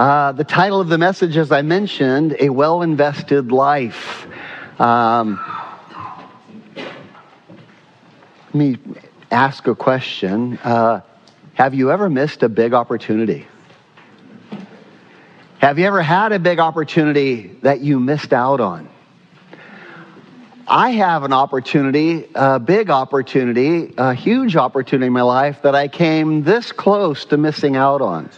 [0.00, 4.26] Uh, the title of the message, as I mentioned, A Well Invested Life.
[4.80, 5.38] Um,
[6.74, 8.78] let me
[9.30, 10.56] ask a question.
[10.64, 11.02] Uh,
[11.52, 13.46] have you ever missed a big opportunity?
[15.58, 18.88] Have you ever had a big opportunity that you missed out on?
[20.66, 25.88] I have an opportunity, a big opportunity, a huge opportunity in my life that I
[25.88, 28.30] came this close to missing out on.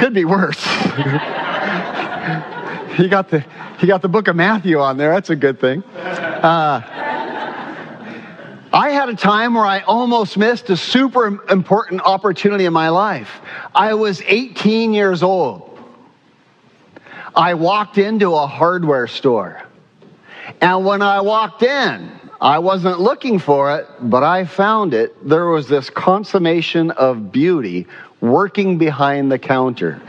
[0.00, 0.64] Could be worse.
[2.96, 3.44] he, got the
[3.78, 5.12] he got the book of Matthew on there.
[5.12, 5.82] That's a good thing.
[5.82, 6.80] Uh,
[8.72, 13.42] I had a time where I almost missed a super important opportunity in my life.
[13.74, 15.78] I was 18 years old.
[17.36, 19.60] I walked into a hardware store.
[20.62, 25.28] And when I walked in, I wasn't looking for it, but I found it.
[25.28, 27.86] There was this consummation of beauty
[28.20, 30.00] working behind the counter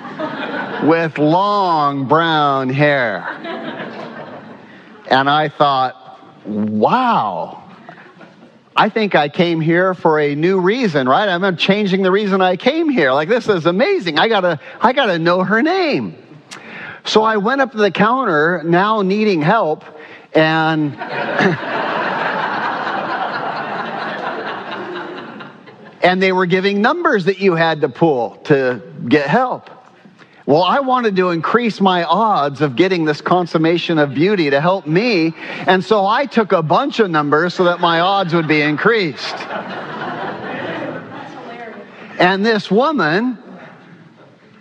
[0.84, 3.28] with long brown hair.
[5.10, 7.64] And I thought, wow,
[8.76, 11.28] I think I came here for a new reason, right?
[11.28, 13.12] I'm changing the reason I came here.
[13.12, 14.18] Like this is amazing.
[14.20, 16.18] I gotta, I gotta know her name.
[17.06, 19.84] So I went up to the counter, now needing help,
[20.34, 20.94] and
[26.04, 29.70] and they were giving numbers that you had to pull to get help.
[30.46, 34.88] Well, I wanted to increase my odds of getting this consummation of beauty to help
[34.88, 35.34] me,
[35.68, 39.36] and so I took a bunch of numbers so that my odds would be increased.
[42.20, 43.38] And this woman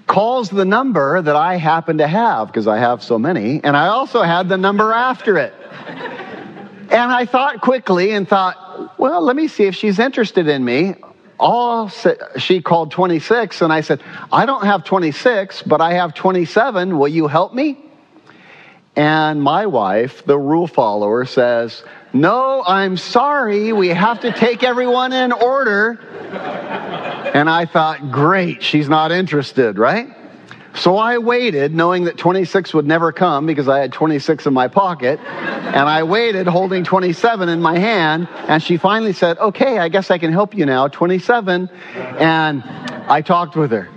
[0.07, 3.89] calls the number that I happen to have because I have so many, and I
[3.89, 5.55] also had the number after it.
[6.91, 10.97] And I thought quickly and thought, well, let me see if she's interested in me
[11.41, 11.89] all
[12.37, 17.09] she called 26 and i said i don't have 26 but i have 27 will
[17.09, 17.79] you help me?
[18.97, 23.73] And my wife the rule follower says no i'm sorry.
[23.73, 25.99] We have to take everyone in order.
[27.33, 28.63] And i thought great.
[28.63, 30.20] She's not interested right
[30.75, 34.69] so I waited, knowing that 26 would never come because I had 26 in my
[34.69, 35.19] pocket.
[35.21, 38.29] And I waited, holding 27 in my hand.
[38.49, 41.69] And she finally said, Okay, I guess I can help you now, 27.
[41.95, 43.89] And I talked with her.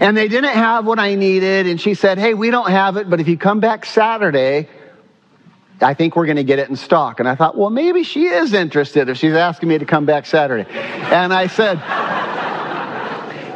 [0.00, 1.66] And they didn't have what I needed.
[1.66, 4.68] And she said, Hey, we don't have it, but if you come back Saturday,
[5.80, 7.20] I think we're going to get it in stock.
[7.20, 10.26] And I thought, Well, maybe she is interested if she's asking me to come back
[10.26, 10.68] Saturday.
[10.70, 11.78] And I said,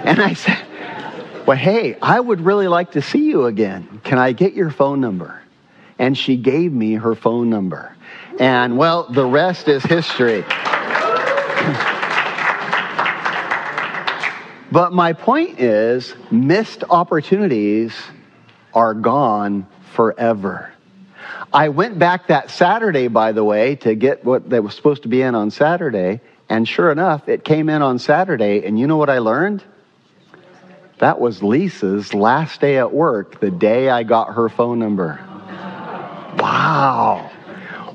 [0.06, 0.66] And I said,
[1.46, 4.00] well, hey, I would really like to see you again.
[4.04, 5.40] Can I get your phone number?
[5.98, 7.96] And she gave me her phone number.
[8.38, 10.42] And well, the rest is history.
[14.72, 17.94] but my point is missed opportunities
[18.72, 20.72] are gone forever.
[21.52, 25.08] I went back that Saturday, by the way, to get what that was supposed to
[25.08, 26.20] be in on Saturday.
[26.48, 28.64] And sure enough, it came in on Saturday.
[28.64, 29.64] And you know what I learned?
[31.00, 35.19] That was Lisa's last day at work, the day I got her phone number.
[36.38, 37.31] Wow.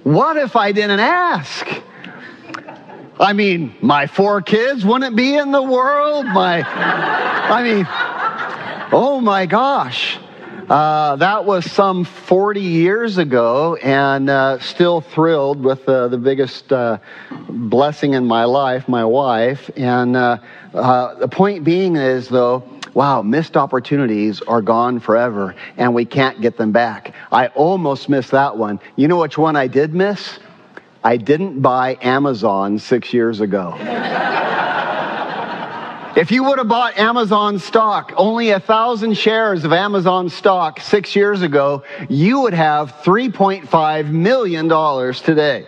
[0.01, 1.67] What if I didn't ask?
[3.19, 6.25] I mean, my four kids wouldn't be in the world.
[6.25, 7.85] My, I mean,
[8.91, 10.17] oh my gosh.
[10.69, 16.73] Uh, that was some 40 years ago, and uh, still thrilled with uh, the biggest
[16.73, 16.97] uh,
[17.47, 19.69] blessing in my life, my wife.
[19.75, 20.39] And uh,
[20.73, 22.63] the point being is, though,
[22.95, 27.13] wow, missed opportunities are gone forever and we can't get them back.
[27.31, 28.79] I almost missed that one.
[28.95, 30.39] You know which one I did miss?
[31.03, 33.75] I didn't buy Amazon six years ago.
[36.15, 41.13] If you would have bought Amazon stock, only a thousand shares of Amazon stock six
[41.13, 45.67] years ago, you would have $3.5 million today.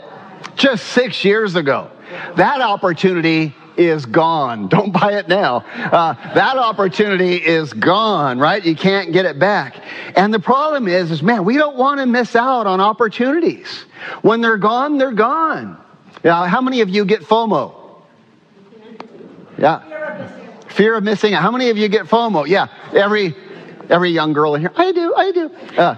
[0.56, 1.92] Just six years ago.
[2.38, 4.68] That opportunity is gone.
[4.70, 5.66] Don't buy it now.
[5.76, 8.64] Uh, that opportunity is gone, right?
[8.64, 9.84] You can't get it back.
[10.16, 13.84] And the problem is, is man, we don't want to miss out on opportunities.
[14.22, 15.78] When they're gone, they're gone.
[16.24, 17.76] Now, how many of you get FOMO?
[19.60, 20.37] Yeah.
[20.78, 21.42] Fear of missing out.
[21.42, 22.48] How many of you get FOMO?
[22.48, 23.36] Yeah, every
[23.90, 24.72] every young girl in here.
[24.76, 25.50] I do, I do.
[25.76, 25.96] Uh,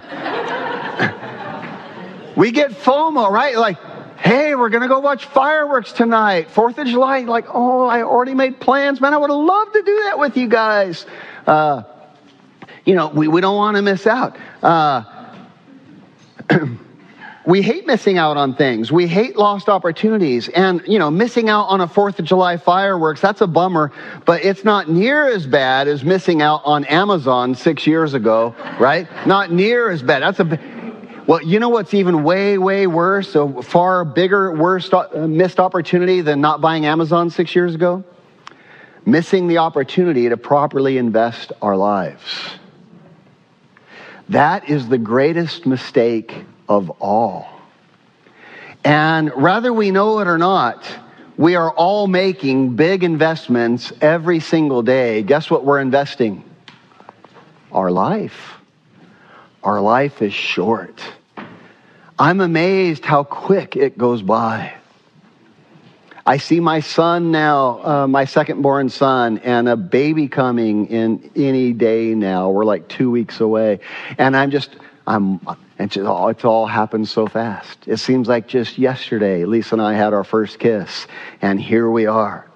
[2.36, 3.58] we get FOMO, right?
[3.58, 3.76] Like,
[4.16, 7.18] hey, we're going to go watch fireworks tonight, Fourth of July.
[7.20, 9.02] Like, oh, I already made plans.
[9.02, 11.04] Man, I would have loved to do that with you guys.
[11.46, 11.82] Uh,
[12.86, 14.38] you know, we, we don't want to miss out.
[14.62, 15.04] Uh,
[17.46, 18.92] we hate missing out on things.
[18.92, 20.48] We hate lost opportunities.
[20.48, 23.92] And, you know, missing out on a 4th of July fireworks, that's a bummer,
[24.26, 29.08] but it's not near as bad as missing out on Amazon six years ago, right?
[29.26, 30.22] Not near as bad.
[30.22, 30.60] That's a,
[31.26, 36.20] well, you know what's even way, way worse, a far bigger, worse uh, missed opportunity
[36.20, 38.04] than not buying Amazon six years ago?
[39.06, 42.50] Missing the opportunity to properly invest our lives.
[44.28, 47.50] That is the greatest mistake of all.
[48.84, 50.88] And whether we know it or not,
[51.36, 55.22] we are all making big investments every single day.
[55.22, 56.44] Guess what we're investing?
[57.72, 58.54] Our life.
[59.62, 61.02] Our life is short.
[62.18, 64.74] I'm amazed how quick it goes by.
[66.24, 71.30] I see my son now, uh, my second born son, and a baby coming in
[71.34, 72.50] any day now.
[72.50, 73.80] We're like two weeks away.
[74.18, 74.76] And I'm just,
[75.06, 75.40] I'm,
[75.80, 77.88] and just, oh, it's all happened so fast.
[77.88, 81.06] It seems like just yesterday, Lisa and I had our first kiss,
[81.40, 82.46] and here we are.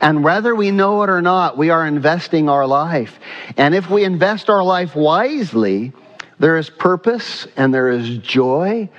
[0.00, 3.20] And whether we know it or not, we are investing our life.
[3.56, 5.92] And if we invest our life wisely,
[6.40, 8.90] there is purpose and there is joy,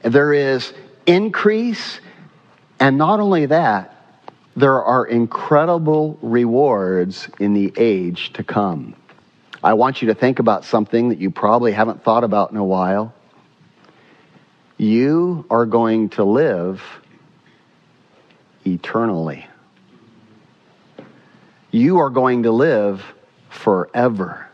[0.00, 0.72] there is
[1.06, 2.00] increase,
[2.80, 3.94] and not only that,
[4.56, 8.94] there are incredible rewards in the age to come.
[9.62, 12.64] I want you to think about something that you probably haven't thought about in a
[12.64, 13.12] while.
[14.78, 16.80] You are going to live
[18.64, 19.44] eternally.
[21.72, 23.04] You are going to live
[23.50, 24.48] forever.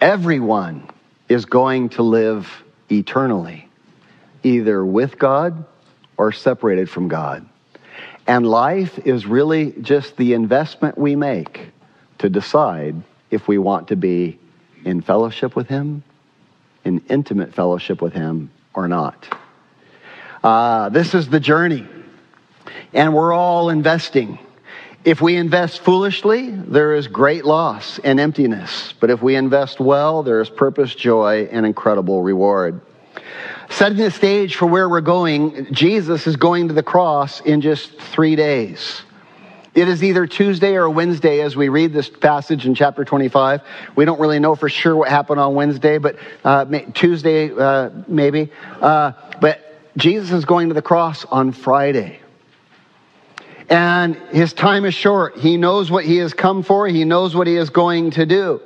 [0.00, 0.88] Everyone
[1.28, 2.50] is going to live
[2.90, 3.68] eternally,
[4.42, 5.66] either with God
[6.16, 7.46] or separated from God.
[8.26, 11.72] And life is really just the investment we make
[12.18, 14.38] to decide if we want to be
[14.82, 16.02] in fellowship with Him,
[16.84, 19.38] in intimate fellowship with Him, or not.
[20.42, 21.86] Uh, this is the journey,
[22.92, 24.38] and we're all investing.
[25.04, 28.94] If we invest foolishly, there is great loss and emptiness.
[29.00, 32.80] But if we invest well, there is purpose, joy, and incredible reward.
[33.70, 37.98] Setting the stage for where we're going, Jesus is going to the cross in just
[37.98, 39.02] three days.
[39.74, 43.60] It is either Tuesday or Wednesday as we read this passage in chapter 25.
[43.96, 48.50] We don't really know for sure what happened on Wednesday, but uh, Tuesday uh, maybe.
[48.80, 52.20] Uh, but Jesus is going to the cross on Friday.
[53.68, 55.38] And his time is short.
[55.38, 58.60] He knows what he has come for, he knows what he is going to do.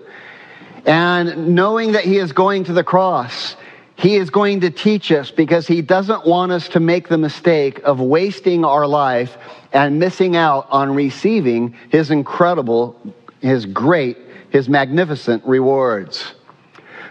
[0.85, 3.57] And knowing that he is going to the cross,
[3.99, 7.81] he is going to teach us because he doesn't want us to make the mistake
[7.83, 9.37] of wasting our life
[9.73, 12.97] and missing out on receiving his incredible,
[13.41, 14.17] his great,
[14.51, 16.35] his magnificent rewards.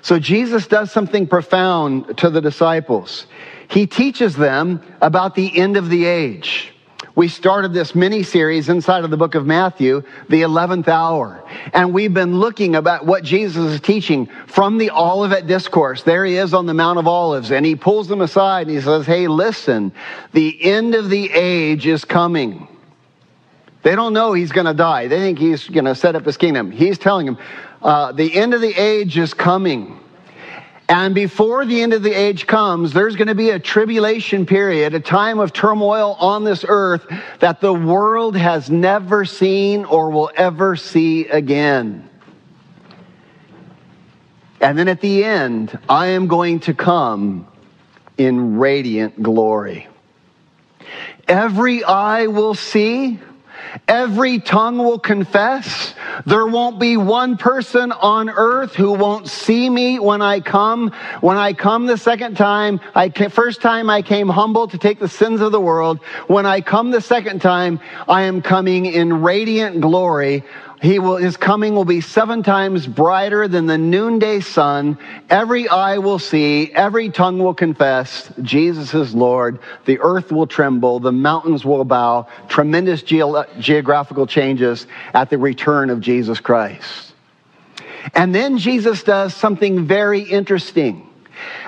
[0.02, 3.28] So Jesus does something profound to the disciples.
[3.70, 6.74] He teaches them about the end of the age
[7.18, 11.44] we started this mini series inside of the book of Matthew, the 11th hour.
[11.74, 16.04] And we've been looking about what Jesus is teaching from the Olivet Discourse.
[16.04, 18.84] There he is on the Mount of Olives, and he pulls them aside and he
[18.84, 19.94] says, Hey, listen,
[20.34, 22.68] the end of the age is coming.
[23.82, 25.08] They don't know he's going to die.
[25.08, 26.70] They think he's going to set up his kingdom.
[26.70, 27.40] He's telling them,
[27.82, 30.00] uh, the end of the age is coming.
[30.90, 34.94] And before the end of the age comes, there's going to be a tribulation period,
[34.94, 37.06] a time of turmoil on this earth
[37.40, 42.10] that the world has never seen or will ever see again.
[44.62, 47.48] And then at the end, I am going to come
[48.18, 49.88] in radiant glory.
[51.28, 53.20] Every eye will see,
[53.88, 55.94] every tongue will confess
[56.26, 60.92] there won't be one person on earth who won't see me when I come.
[61.22, 65.00] When I come the second time, I came, first time I came humble to take
[65.00, 66.00] the sins of the world.
[66.28, 70.44] When I come the second time, I am coming in radiant glory.
[70.82, 75.00] He will, his coming will be seven times brighter than the noonday sun.
[75.28, 79.60] Every eye will see, every tongue will confess Jesus is Lord.
[79.86, 82.28] The earth will tremble, the mountains will bow.
[82.48, 83.24] Tremendous ge-
[83.60, 87.14] geographical changes at the return of Jesus Christ.
[88.14, 91.10] And then Jesus does something very interesting.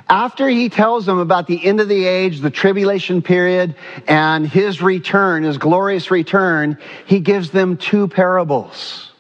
[0.09, 3.75] After he tells them about the end of the age, the tribulation period,
[4.07, 9.11] and his return, his glorious return, he gives them two parables.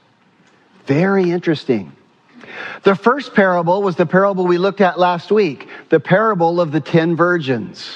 [0.85, 1.91] Very interesting.
[2.83, 6.81] The first parable was the parable we looked at last week, the parable of the
[6.81, 7.95] ten virgins.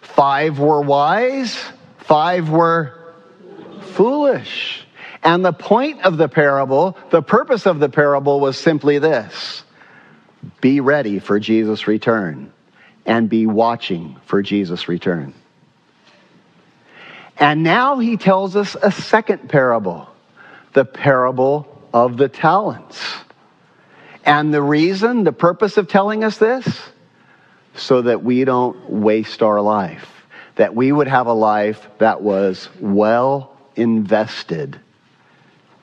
[0.00, 1.58] Five were wise,
[1.98, 2.94] five were
[3.80, 4.86] foolish.
[5.24, 9.64] And the point of the parable, the purpose of the parable was simply this
[10.60, 12.52] be ready for Jesus' return
[13.06, 15.34] and be watching for Jesus' return.
[17.38, 20.08] And now he tells us a second parable,
[20.72, 23.00] the parable of the talents.
[24.24, 26.66] And the reason, the purpose of telling us this,
[27.74, 30.26] so that we don't waste our life,
[30.56, 34.80] that we would have a life that was well invested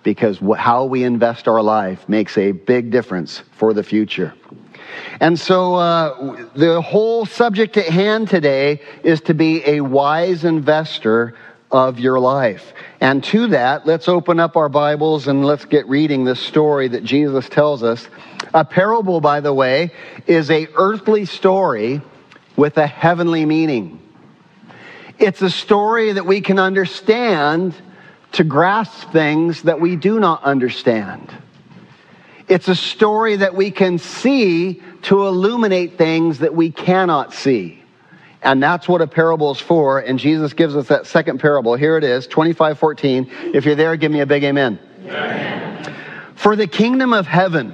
[0.06, 4.34] because how we invest our life makes a big difference for the future.
[5.20, 11.36] And so, uh, the whole subject at hand today is to be a wise investor
[11.72, 12.72] of your life.
[13.02, 17.04] And to that, let's open up our Bibles and let's get reading this story that
[17.04, 18.08] Jesus tells us.
[18.54, 19.92] A parable, by the way,
[20.28, 22.00] is a earthly story
[22.56, 24.00] with a heavenly meaning.
[25.18, 27.74] It's a story that we can understand
[28.36, 31.34] to grasp things that we do not understand.
[32.48, 37.82] It's a story that we can see to illuminate things that we cannot see.
[38.42, 40.00] And that's what a parable is for.
[40.00, 41.76] And Jesus gives us that second parable.
[41.76, 43.32] Here it is, 25 14.
[43.54, 44.80] If you're there, give me a big amen.
[45.06, 45.96] amen.
[46.36, 47.74] For the kingdom of heaven,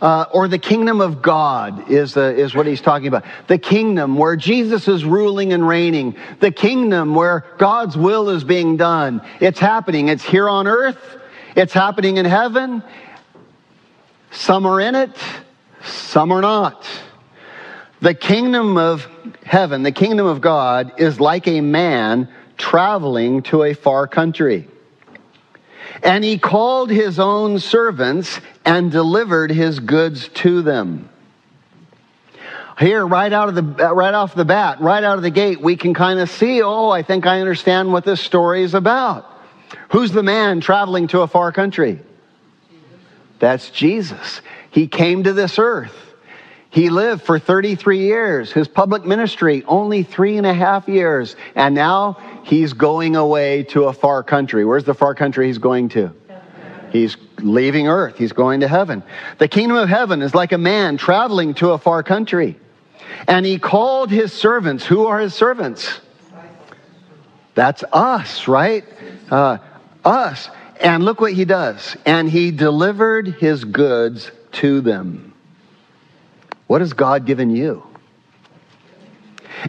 [0.00, 3.24] uh, or the kingdom of God is, uh, is what he's talking about.
[3.46, 6.16] The kingdom where Jesus is ruling and reigning.
[6.40, 9.22] The kingdom where God's will is being done.
[9.40, 10.08] It's happening.
[10.08, 10.98] It's here on earth.
[11.56, 12.82] It's happening in heaven.
[14.30, 15.16] Some are in it,
[15.82, 16.86] some are not.
[18.00, 19.06] The kingdom of
[19.44, 24.68] heaven, the kingdom of God, is like a man traveling to a far country
[26.02, 31.08] and he called his own servants and delivered his goods to them.
[32.78, 35.76] Here, right out of the right off the bat, right out of the gate, we
[35.76, 39.30] can kind of see, oh, I think I understand what this story is about.
[39.90, 42.00] Who's the man traveling to a far country?
[43.38, 44.40] That's Jesus.
[44.70, 46.09] He came to this earth.
[46.70, 48.52] He lived for 33 years.
[48.52, 51.34] His public ministry, only three and a half years.
[51.56, 54.64] And now he's going away to a far country.
[54.64, 56.14] Where's the far country he's going to?
[56.92, 58.18] He's leaving earth.
[58.18, 59.02] He's going to heaven.
[59.38, 62.56] The kingdom of heaven is like a man traveling to a far country.
[63.26, 64.86] And he called his servants.
[64.86, 66.00] Who are his servants?
[67.54, 68.84] That's us, right?
[69.28, 69.58] Uh,
[70.04, 70.48] us.
[70.80, 71.96] And look what he does.
[72.06, 75.29] And he delivered his goods to them.
[76.70, 77.84] What has God given you?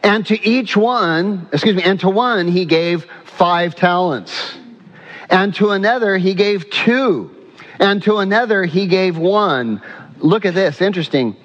[0.03, 4.53] And to each one, excuse me, and to one he gave five talents.
[5.27, 7.35] And to another he gave two.
[7.79, 9.81] And to another he gave one.
[10.19, 11.35] Look at this, interesting.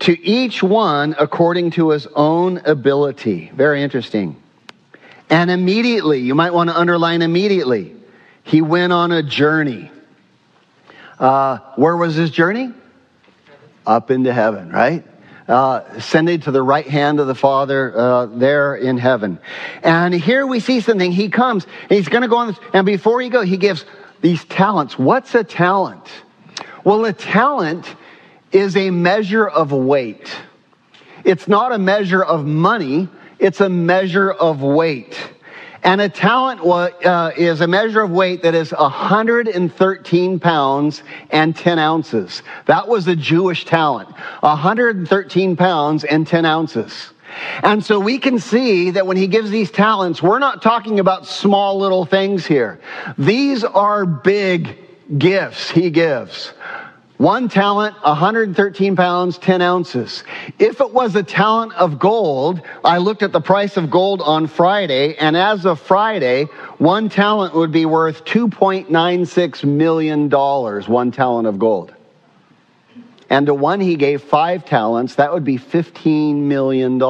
[0.00, 3.52] To each one according to his own ability.
[3.54, 4.34] Very interesting.
[5.30, 7.94] And immediately, you might want to underline immediately,
[8.42, 9.88] he went on a journey.
[11.16, 12.72] Uh, where was his journey?
[13.86, 15.04] Up into heaven, right?
[15.48, 19.38] Uh, ascended to the right hand of the Father uh, there in heaven.
[19.82, 21.12] And here we see something.
[21.12, 22.58] He comes he's going to go on this.
[22.72, 23.84] And before he goes, he gives
[24.20, 24.98] these talents.
[24.98, 26.08] What's a talent?
[26.82, 27.94] Well, a talent
[28.50, 30.34] is a measure of weight.
[31.24, 35.16] It's not a measure of money, it's a measure of weight.
[35.82, 41.78] And a talent uh, is a measure of weight that is 113 pounds and 10
[41.78, 42.42] ounces.
[42.66, 44.08] That was a Jewish talent.
[44.40, 47.12] 113 pounds and 10 ounces.
[47.62, 51.26] And so we can see that when he gives these talents, we're not talking about
[51.26, 52.80] small little things here.
[53.18, 54.78] These are big
[55.18, 56.52] gifts he gives.
[57.18, 60.22] One talent, 113 pounds, 10 ounces.
[60.58, 64.46] If it was a talent of gold, I looked at the price of gold on
[64.46, 66.44] Friday, and as of Friday,
[66.76, 71.94] one talent would be worth $2.96 million, one talent of gold.
[73.30, 77.00] And to one he gave five talents, that would be $15 million.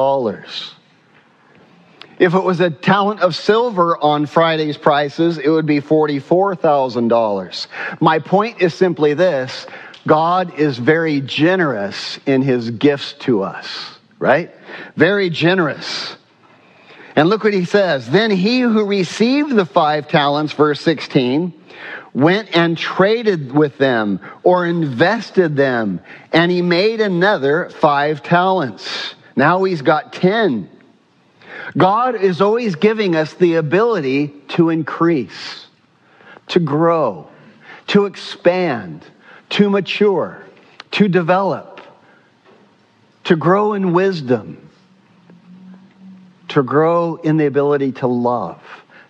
[2.19, 7.67] If it was a talent of silver on Friday's prices, it would be $44,000.
[7.99, 9.67] My point is simply this
[10.07, 14.51] God is very generous in his gifts to us, right?
[14.95, 16.15] Very generous.
[17.15, 18.09] And look what he says.
[18.09, 21.53] Then he who received the five talents, verse 16,
[22.13, 25.99] went and traded with them or invested them,
[26.31, 29.15] and he made another five talents.
[29.35, 30.69] Now he's got 10.
[31.75, 35.67] God is always giving us the ability to increase,
[36.49, 37.27] to grow,
[37.87, 39.05] to expand,
[39.49, 40.43] to mature,
[40.91, 41.81] to develop,
[43.25, 44.67] to grow in wisdom
[46.49, 48.61] to grow in the ability to love,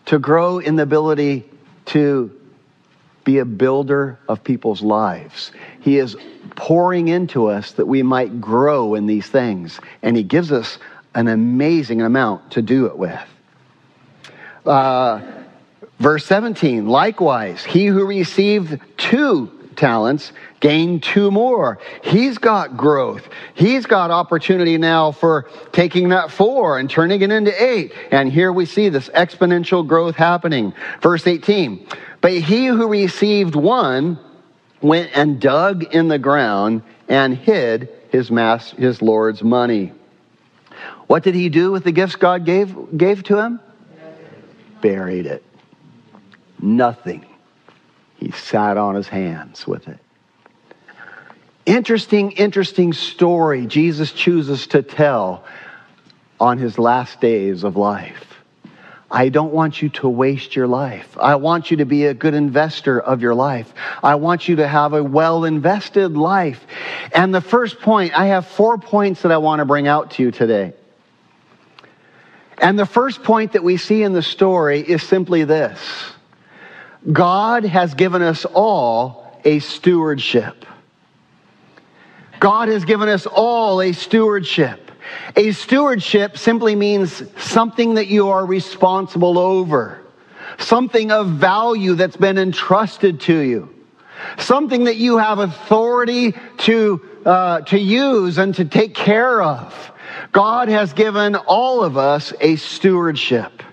[0.05, 1.45] to grow in the ability
[1.85, 2.31] to
[3.23, 5.51] be a builder of people's lives.
[5.81, 6.15] He is
[6.55, 10.79] pouring into us that we might grow in these things, and He gives us
[11.13, 13.19] an amazing amount to do it with.
[14.65, 15.21] Uh,
[15.99, 21.79] verse 17, likewise, he who received two talents gained two more.
[22.03, 23.29] He's got growth.
[23.53, 27.93] He's got opportunity now for taking that four and turning it into eight.
[28.11, 30.73] And here we see this exponential growth happening.
[31.01, 31.87] Verse 18.
[32.21, 34.19] But he who received one
[34.81, 39.93] went and dug in the ground and hid his mass, his Lord's money.
[41.07, 43.59] What did he do with the gifts God gave, gave to him?
[44.81, 45.43] Buried it.
[46.59, 47.26] Nothing.
[48.17, 49.99] He sat on his hands with it.
[51.65, 55.43] Interesting, interesting story Jesus chooses to tell
[56.39, 58.23] on his last days of life.
[59.09, 61.17] I don't want you to waste your life.
[61.17, 63.73] I want you to be a good investor of your life.
[64.03, 66.65] I want you to have a well invested life.
[67.13, 70.23] And the first point, I have four points that I want to bring out to
[70.23, 70.73] you today.
[72.57, 75.79] And the first point that we see in the story is simply this
[77.11, 80.65] God has given us all a stewardship.
[82.39, 84.91] God has given us all a stewardship.
[85.35, 90.01] A stewardship simply means something that you are responsible over,
[90.57, 93.73] something of value that's been entrusted to you,
[94.37, 99.91] something that you have authority to, uh, to use and to take care of.
[100.31, 103.63] God has given all of us a stewardship.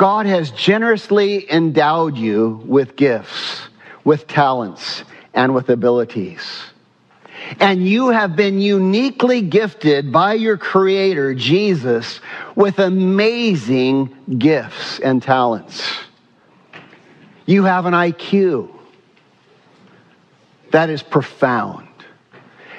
[0.00, 3.60] God has generously endowed you with gifts,
[4.02, 5.04] with talents,
[5.34, 6.62] and with abilities.
[7.60, 12.20] And you have been uniquely gifted by your Creator, Jesus,
[12.56, 15.86] with amazing gifts and talents.
[17.44, 18.74] You have an IQ
[20.70, 21.88] that is profound.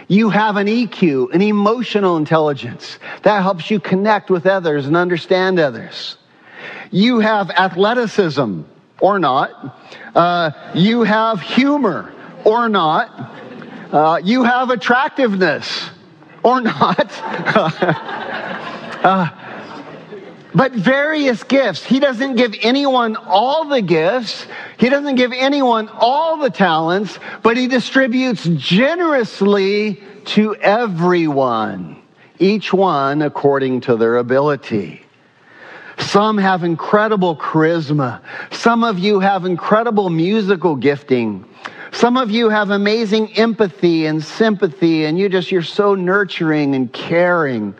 [0.07, 5.59] You have an EQ, an emotional intelligence that helps you connect with others and understand
[5.59, 6.17] others.
[6.91, 8.61] You have athleticism
[8.99, 9.79] or not.
[10.15, 12.13] Uh, you have humor
[12.45, 13.31] or not.
[13.91, 15.89] Uh, you have attractiveness
[16.43, 17.11] or not.
[19.03, 19.29] uh,
[20.53, 21.83] but various gifts.
[21.83, 24.45] He doesn't give anyone all the gifts.
[24.77, 32.01] He doesn't give anyone all the talents, but he distributes generously to everyone,
[32.39, 35.03] each one according to their ability.
[36.01, 38.21] Some have incredible charisma.
[38.51, 41.45] Some of you have incredible musical gifting.
[41.91, 46.91] Some of you have amazing empathy and sympathy, and you just, you're so nurturing and
[46.91, 47.75] caring.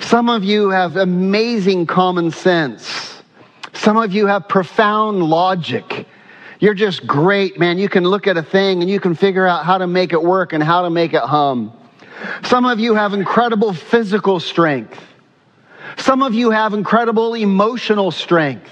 [0.00, 3.22] Some of you have amazing common sense.
[3.74, 6.06] Some of you have profound logic.
[6.60, 7.78] You're just great, man.
[7.78, 10.22] You can look at a thing and you can figure out how to make it
[10.22, 11.72] work and how to make it hum.
[12.44, 15.07] Some of you have incredible physical strength.
[15.96, 18.70] Some of you have incredible emotional strength.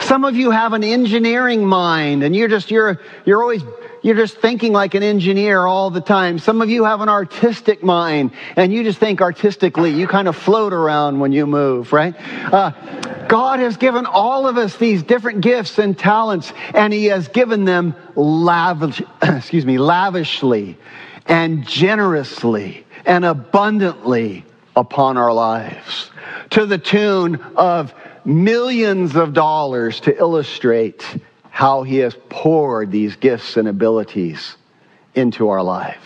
[0.00, 3.62] Some of you have an engineering mind and you're just, you're, you're always,
[4.02, 6.38] you're just thinking like an engineer all the time.
[6.38, 9.90] Some of you have an artistic mind and you just think artistically.
[9.90, 12.14] You kind of float around when you move, right?
[12.52, 12.70] Uh,
[13.28, 17.64] God has given all of us these different gifts and talents and he has given
[17.64, 20.78] them lavish, excuse me, lavishly
[21.26, 24.44] and generously and abundantly
[24.78, 26.10] upon our lives
[26.50, 27.92] to the tune of
[28.24, 31.04] millions of dollars to illustrate
[31.50, 34.56] how he has poured these gifts and abilities
[35.14, 36.04] into our life.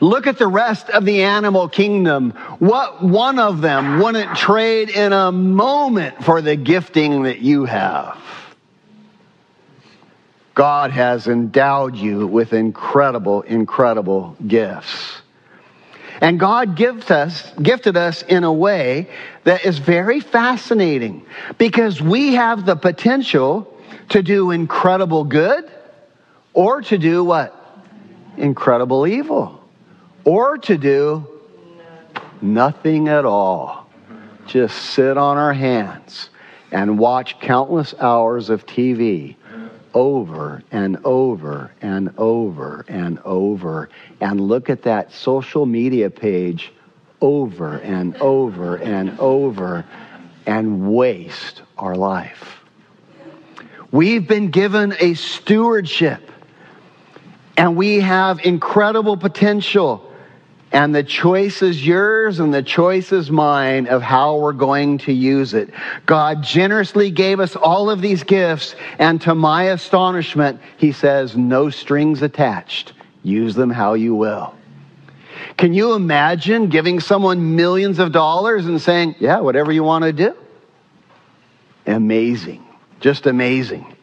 [0.00, 2.32] Look at the rest of the animal kingdom.
[2.58, 8.20] What one of them wouldn't trade in a moment for the gifting that you have?
[10.54, 15.17] God has endowed you with incredible, incredible gifts.
[16.20, 16.76] And God
[17.10, 19.08] us, gifted us in a way
[19.44, 21.24] that is very fascinating
[21.58, 23.72] because we have the potential
[24.10, 25.70] to do incredible good
[26.54, 27.54] or to do what?
[28.36, 29.58] Incredible evil
[30.24, 31.26] or to do
[32.42, 33.88] nothing at all.
[34.46, 36.30] just sit on our hands
[36.70, 39.36] and watch countless hours of TV
[39.94, 43.88] over and over and over and over
[44.20, 46.72] and look at that social media page
[47.20, 49.84] over and over and over
[50.46, 52.60] and waste our life.
[53.90, 56.30] We've been given a stewardship
[57.56, 60.07] and we have incredible potential.
[60.70, 65.12] And the choice is yours and the choice is mine of how we're going to
[65.12, 65.70] use it.
[66.04, 71.70] God generously gave us all of these gifts, and to my astonishment, He says, no
[71.70, 72.92] strings attached.
[73.22, 74.54] Use them how you will.
[75.56, 80.12] Can you imagine giving someone millions of dollars and saying, yeah, whatever you want to
[80.12, 80.34] do?
[81.86, 82.64] Amazing.
[83.00, 83.96] Just amazing.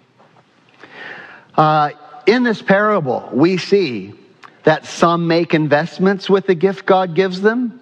[1.56, 1.92] Uh,
[2.26, 4.14] in this parable, we see
[4.66, 7.80] that some make investments with the gift God gives them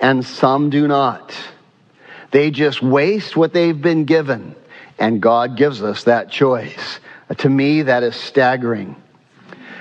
[0.00, 1.36] and some do not.
[2.30, 4.54] They just waste what they've been given,
[4.98, 7.00] and God gives us that choice.
[7.38, 8.96] To me, that is staggering.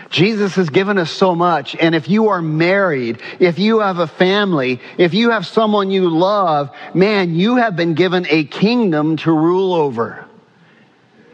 [0.10, 1.76] Jesus has given us so much.
[1.76, 6.10] And if you are married, if you have a family, if you have someone you
[6.10, 10.26] love, man, you have been given a kingdom to rule over.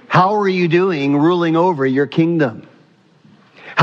[0.07, 2.67] How are you doing ruling over your kingdom?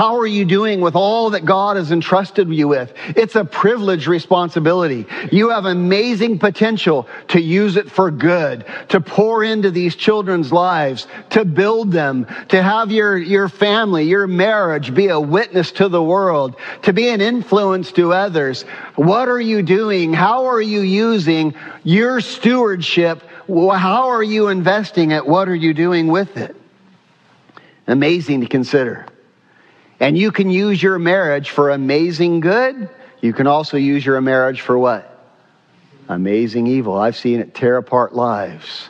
[0.00, 2.90] How are you doing with all that God has entrusted you with?
[3.08, 5.04] It's a privileged responsibility.
[5.30, 11.06] You have amazing potential to use it for good, to pour into these children's lives,
[11.28, 16.02] to build them, to have your, your family, your marriage be a witness to the
[16.02, 18.62] world, to be an influence to others.
[18.96, 20.14] What are you doing?
[20.14, 23.22] How are you using your stewardship?
[23.46, 25.26] How are you investing it?
[25.26, 26.56] What are you doing with it?
[27.86, 29.04] Amazing to consider.
[30.00, 32.88] And you can use your marriage for amazing good.
[33.20, 35.06] You can also use your marriage for what?
[36.08, 36.96] Amazing evil.
[36.96, 38.88] I've seen it tear apart lives.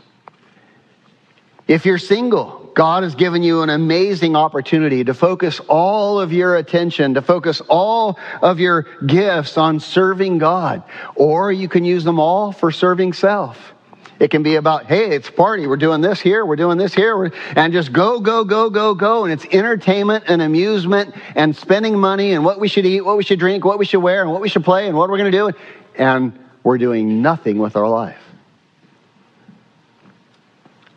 [1.67, 6.57] If you're single, God has given you an amazing opportunity to focus all of your
[6.57, 10.83] attention, to focus all of your gifts on serving God.
[11.17, 13.75] Or you can use them all for serving self.
[14.21, 15.67] It can be about, hey, it's party.
[15.67, 16.45] We're doing this here.
[16.45, 17.33] We're doing this here.
[17.57, 19.25] and just go, go, go, go, go.
[19.25, 23.25] And it's entertainment and amusement and spending money and what we should eat, what we
[23.25, 25.33] should drink, what we should wear, and what we should play and what we're going
[25.33, 25.59] to do.
[25.95, 28.21] And we're doing nothing with our life.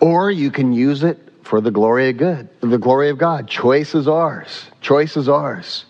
[0.01, 3.47] Or you can use it for the glory of good, the glory of God.
[3.47, 4.65] Choice is ours.
[4.81, 5.85] Choice is ours.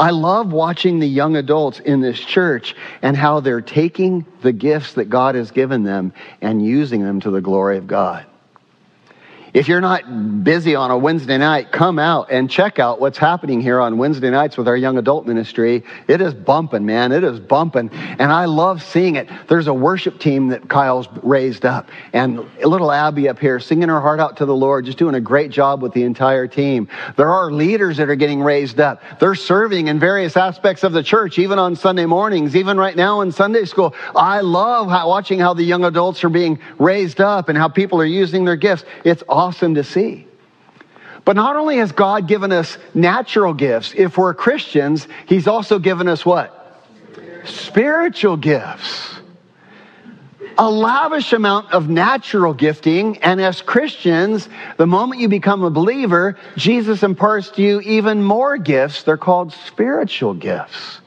[0.00, 4.94] I love watching the young adults in this church and how they're taking the gifts
[4.94, 8.24] that God has given them and using them to the glory of God.
[9.52, 13.60] If you're not busy on a Wednesday night, come out and check out what's happening
[13.60, 15.82] here on Wednesday nights with our young adult ministry.
[16.06, 17.10] It is bumping, man.
[17.10, 17.90] It is bumping.
[17.90, 19.28] And I love seeing it.
[19.48, 24.00] There's a worship team that Kyle's raised up, and little Abby up here singing her
[24.00, 26.88] heart out to the Lord, just doing a great job with the entire team.
[27.16, 29.02] There are leaders that are getting raised up.
[29.18, 33.20] They're serving in various aspects of the church, even on Sunday mornings, even right now
[33.22, 33.94] in Sunday school.
[34.14, 38.00] I love how, watching how the young adults are being raised up and how people
[38.00, 38.84] are using their gifts.
[39.04, 40.26] It's awesome to see.
[41.24, 46.08] But not only has God given us natural gifts, if we're Christians, He's also given
[46.08, 46.48] us what?
[47.44, 49.14] Spiritual gifts.
[50.58, 56.36] A lavish amount of natural gifting, and as Christians, the moment you become a believer,
[56.56, 59.04] Jesus imparts to you even more gifts.
[59.04, 61.00] They're called spiritual gifts.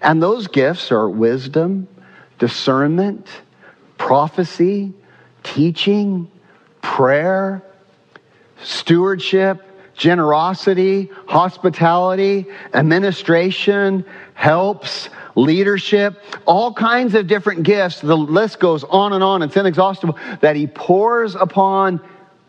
[0.00, 1.86] And those gifts are wisdom,
[2.38, 3.28] discernment,
[3.98, 4.94] prophecy,
[5.42, 6.30] teaching,
[6.80, 7.62] prayer,
[8.64, 9.62] stewardship,
[9.94, 18.00] generosity, hospitality, administration, helps, leadership, all kinds of different gifts.
[18.00, 19.42] The list goes on and on.
[19.42, 22.00] It's inexhaustible that he pours upon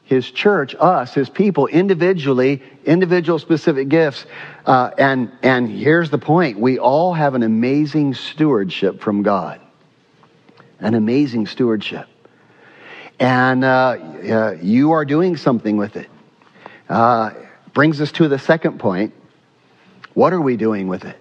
[0.03, 4.25] his church, us, his people, individually, individual specific gifts.
[4.65, 6.59] Uh, and, and here's the point.
[6.59, 9.59] We all have an amazing stewardship from God.
[10.79, 12.07] An amazing stewardship
[13.19, 16.09] and uh, you are doing something with it.
[16.89, 17.31] Uh,
[17.73, 19.13] brings us to the second point.
[20.13, 21.17] What are we doing with it?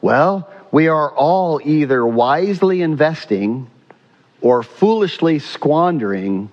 [0.00, 3.70] Well, we are all either wisely investing
[4.40, 6.50] or foolishly squandering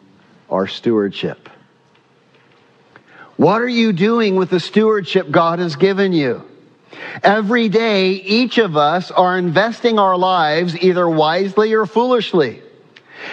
[0.50, 1.50] our stewardship.
[3.38, 6.44] What are you doing with the stewardship God has given you?
[7.24, 12.63] Every day, each of us are investing our lives either wisely or foolishly.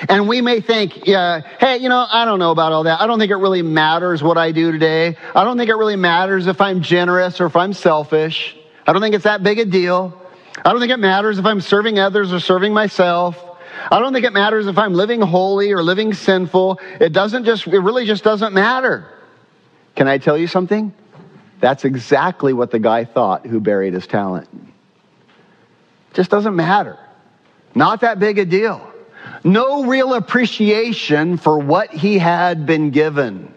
[0.09, 3.01] And we may think, yeah, hey, you know, I don't know about all that.
[3.01, 5.17] I don't think it really matters what I do today.
[5.35, 8.57] I don't think it really matters if I'm generous or if I'm selfish.
[8.87, 10.17] I don't think it's that big a deal.
[10.65, 13.43] I don't think it matters if I'm serving others or serving myself.
[13.91, 16.81] I don't think it matters if I'm living holy or living sinful.
[17.01, 19.07] It doesn't just, it really just doesn't matter.
[19.97, 20.93] Can I tell you something?
[21.61, 24.49] That's exactly what the guy thought who buried his talent.
[26.15, 26.99] Just doesn't matter.
[27.75, 28.90] Not that big a deal.
[29.43, 33.55] No real appreciation for what he had been given.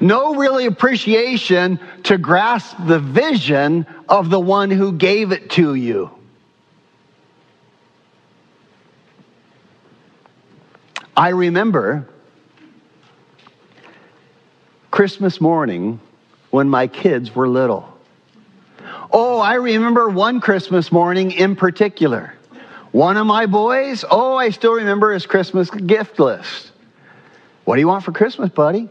[0.00, 6.10] No really appreciation to grasp the vision of the one who gave it to you.
[11.16, 12.08] I remember
[14.90, 16.00] Christmas morning
[16.50, 17.92] when my kids were little.
[19.10, 22.37] Oh, I remember one Christmas morning in particular.
[22.92, 26.72] One of my boys, oh, I still remember his Christmas gift list.
[27.64, 28.88] What do you want for Christmas, buddy?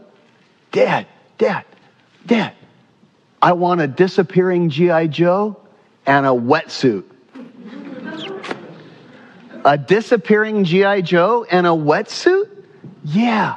[0.70, 1.06] Dad,
[1.36, 1.64] Dad,
[2.24, 2.54] Dad,
[3.42, 5.08] I want a disappearing G.I.
[5.08, 5.56] Joe
[6.06, 7.04] and a wetsuit.
[9.64, 11.00] a disappearing G.I.
[11.00, 12.48] Joe and a wetsuit?
[13.04, 13.56] Yeah.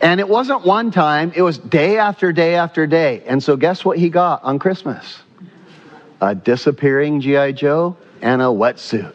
[0.00, 3.24] And it wasn't one time, it was day after day after day.
[3.26, 5.18] And so, guess what he got on Christmas?
[6.20, 7.52] A disappearing G.I.
[7.52, 9.14] Joe and a wetsuit.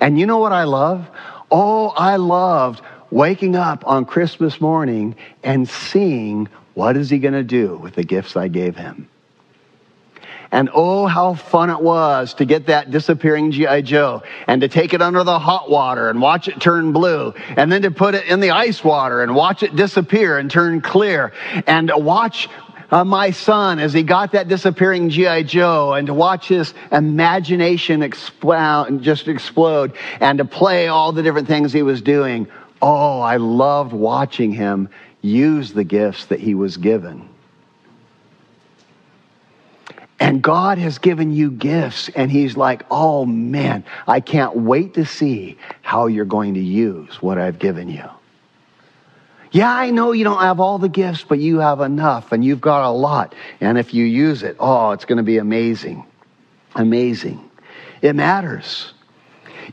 [0.00, 1.08] And you know what I love?
[1.50, 7.44] Oh, I loved waking up on Christmas morning and seeing what is he going to
[7.44, 9.08] do with the gifts I gave him.
[10.50, 13.80] And oh, how fun it was to get that disappearing G.I.
[13.82, 17.34] Joe and to take it under the hot water and watch it turn blue.
[17.56, 20.80] And then to put it in the ice water and watch it disappear and turn
[20.80, 21.32] clear.
[21.66, 22.48] And watch
[22.94, 25.42] uh, my son as he got that disappearing G.I.
[25.42, 31.48] Joe and to watch his imagination explode, just explode and to play all the different
[31.48, 32.46] things he was doing.
[32.80, 34.88] Oh, I loved watching him
[35.22, 37.28] use the gifts that he was given.
[40.20, 45.04] And God has given you gifts, and He's like, oh man, I can't wait to
[45.04, 48.08] see how you're going to use what I've given you.
[49.54, 52.60] Yeah, I know you don't have all the gifts, but you have enough, and you've
[52.60, 53.36] got a lot.
[53.60, 56.04] And if you use it, oh, it's going to be amazing.
[56.74, 57.52] Amazing.
[58.02, 58.92] It matters.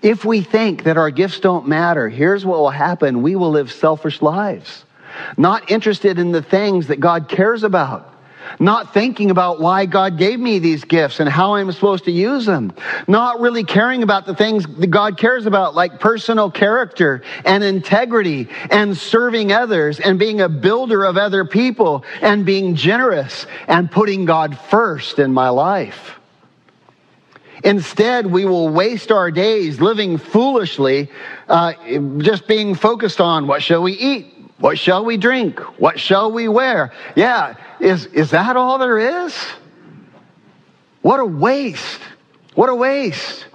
[0.03, 3.71] If we think that our gifts don't matter, here's what will happen we will live
[3.71, 4.85] selfish lives,
[5.35, 8.10] not interested in the things that God cares about
[8.59, 12.45] not thinking about why God gave me these gifts and how I'm supposed to use
[12.45, 12.73] them,
[13.07, 18.49] not really caring about the things that God cares about, like personal character and integrity
[18.69, 24.25] and serving others and being a builder of other people and being generous and putting
[24.25, 26.17] God first in my life.
[27.63, 31.09] Instead, we will waste our days living foolishly,
[31.47, 31.73] uh,
[32.17, 34.33] just being focused on what shall we eat?
[34.57, 35.59] What shall we drink?
[35.79, 36.91] What shall we wear?
[37.15, 39.35] Yeah, is, is that all there is?
[41.01, 42.01] What a waste.
[42.53, 43.45] What a waste.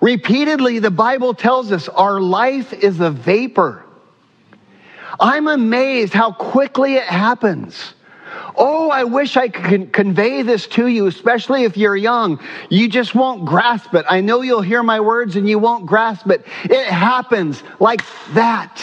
[0.00, 3.84] Repeatedly, the Bible tells us our life is a vapor.
[5.18, 7.94] I'm amazed how quickly it happens.
[8.56, 12.40] Oh, I wish I could convey this to you, especially if you're young.
[12.70, 14.06] You just won't grasp it.
[14.08, 16.44] I know you'll hear my words and you won't grasp it.
[16.64, 18.82] It happens like that,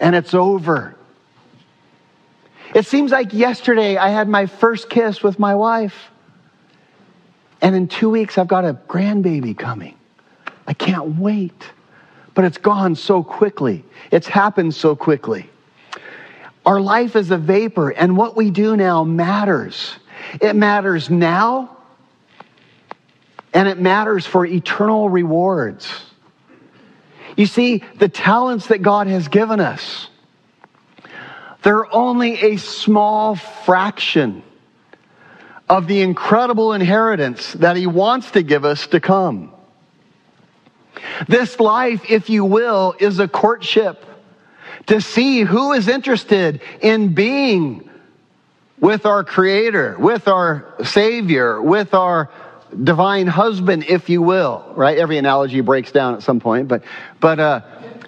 [0.00, 0.96] and it's over.
[2.74, 6.10] It seems like yesterday I had my first kiss with my wife.
[7.62, 9.96] And in two weeks, I've got a grandbaby coming.
[10.66, 11.70] I can't wait.
[12.34, 15.48] But it's gone so quickly, it's happened so quickly.
[16.66, 19.94] Our life is a vapor, and what we do now matters.
[20.40, 21.76] It matters now,
[23.52, 25.88] and it matters for eternal rewards.
[27.36, 30.08] You see, the talents that God has given us
[31.64, 34.42] they're only a small fraction
[35.68, 39.50] of the incredible inheritance that He wants to give us to come.
[41.26, 44.04] This life, if you will, is a courtship
[44.86, 47.88] to see who is interested in being
[48.78, 52.30] with our Creator, with our Savior, with our
[52.82, 54.98] divine husband, if you will, right?
[54.98, 56.82] Every analogy breaks down at some point, but,
[57.20, 57.60] but, uh,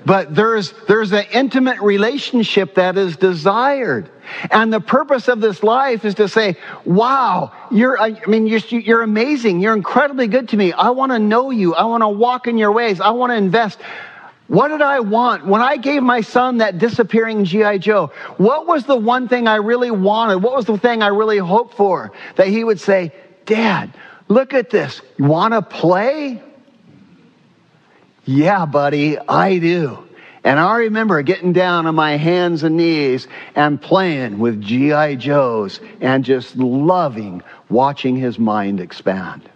[0.06, 4.08] but there's, there's an intimate relationship that is desired.
[4.52, 9.02] And the purpose of this life is to say, wow, you're, I mean, you're, you're
[9.02, 9.60] amazing.
[9.60, 10.72] You're incredibly good to me.
[10.72, 11.74] I want to know you.
[11.74, 13.00] I want to walk in your ways.
[13.00, 13.80] I want to invest.
[14.46, 15.44] What did I want?
[15.44, 17.78] When I gave my son that disappearing G.I.
[17.78, 20.36] Joe, what was the one thing I really wanted?
[20.36, 22.12] What was the thing I really hoped for?
[22.36, 23.12] That he would say,
[23.44, 23.92] Dad,
[24.28, 25.02] look at this.
[25.18, 26.44] You want to play?
[28.26, 30.06] Yeah, buddy, I do.
[30.42, 35.16] And I remember getting down on my hands and knees and playing with G.I.
[35.16, 39.48] Joes and just loving watching his mind expand.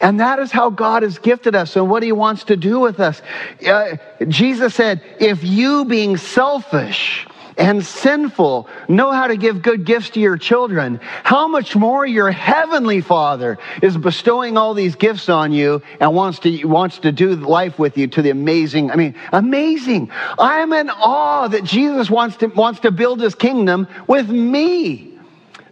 [0.00, 3.00] And that is how God has gifted us and what he wants to do with
[3.00, 3.20] us.
[3.66, 3.96] Uh,
[4.28, 7.26] Jesus said, if you being selfish,
[7.60, 12.30] and sinful know how to give good gifts to your children, how much more your
[12.30, 17.36] heavenly Father is bestowing all these gifts on you and wants to, wants to do
[17.36, 20.10] life with you to the amazing, I mean, amazing.
[20.38, 25.18] I'm in awe that Jesus wants to, wants to build his kingdom with me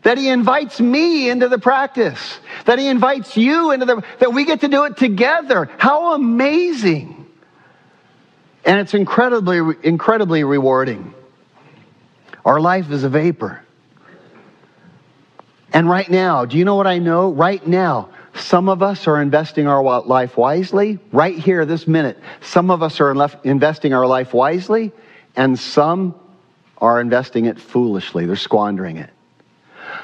[0.02, 4.44] that he invites me into the practice, that he invites you into the, that we
[4.44, 5.68] get to do it together.
[5.76, 7.26] How amazing.
[8.64, 11.14] And it's incredibly, incredibly rewarding.
[12.48, 13.62] Our life is a vapor.
[15.70, 17.30] And right now, do you know what I know?
[17.30, 20.98] Right now, some of us are investing our life wisely.
[21.12, 23.10] Right here, this minute, some of us are
[23.44, 24.92] investing our life wisely,
[25.36, 26.14] and some
[26.78, 28.24] are investing it foolishly.
[28.24, 29.10] They're squandering it.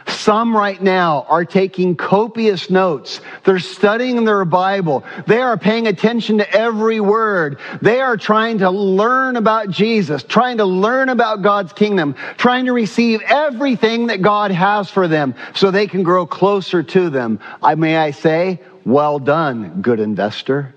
[0.06, 3.20] Some right now are taking copious notes.
[3.44, 5.04] They're studying their Bible.
[5.26, 7.58] They are paying attention to every word.
[7.80, 12.72] They are trying to learn about Jesus, trying to learn about God's kingdom, trying to
[12.72, 17.40] receive everything that God has for them so they can grow closer to them.
[17.62, 20.74] I may I say, well done, good investor.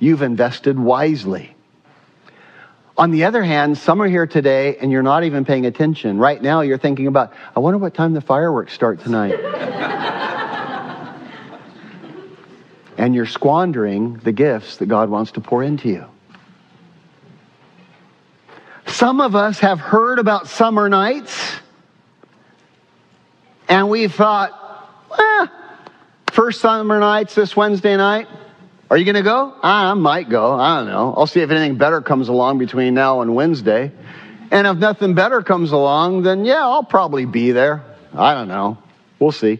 [0.00, 1.53] You've invested wisely.
[2.96, 6.18] On the other hand, some are here today and you're not even paying attention.
[6.18, 9.34] Right now, you're thinking about, I wonder what time the fireworks start tonight.
[12.96, 16.04] and you're squandering the gifts that God wants to pour into you.
[18.86, 21.56] Some of us have heard about summer nights
[23.68, 24.52] and we thought,
[25.18, 25.46] eh,
[26.30, 28.28] first summer nights this Wednesday night,
[28.94, 29.52] are you going to go?
[29.60, 30.52] I might go.
[30.52, 31.12] I don't know.
[31.16, 33.90] I'll see if anything better comes along between now and Wednesday.
[34.52, 37.82] And if nothing better comes along, then yeah, I'll probably be there.
[38.14, 38.78] I don't know.
[39.18, 39.58] We'll see.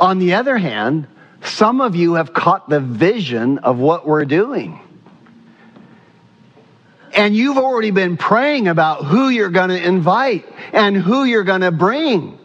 [0.00, 1.06] On the other hand,
[1.44, 4.80] some of you have caught the vision of what we're doing.
[7.12, 11.60] And you've already been praying about who you're going to invite and who you're going
[11.60, 12.38] to bring.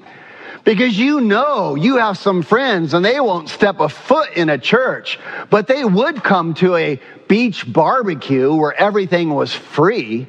[0.65, 4.57] Because you know you have some friends and they won't step a foot in a
[4.57, 5.19] church,
[5.51, 10.27] but they would come to a beach barbecue where everything was free.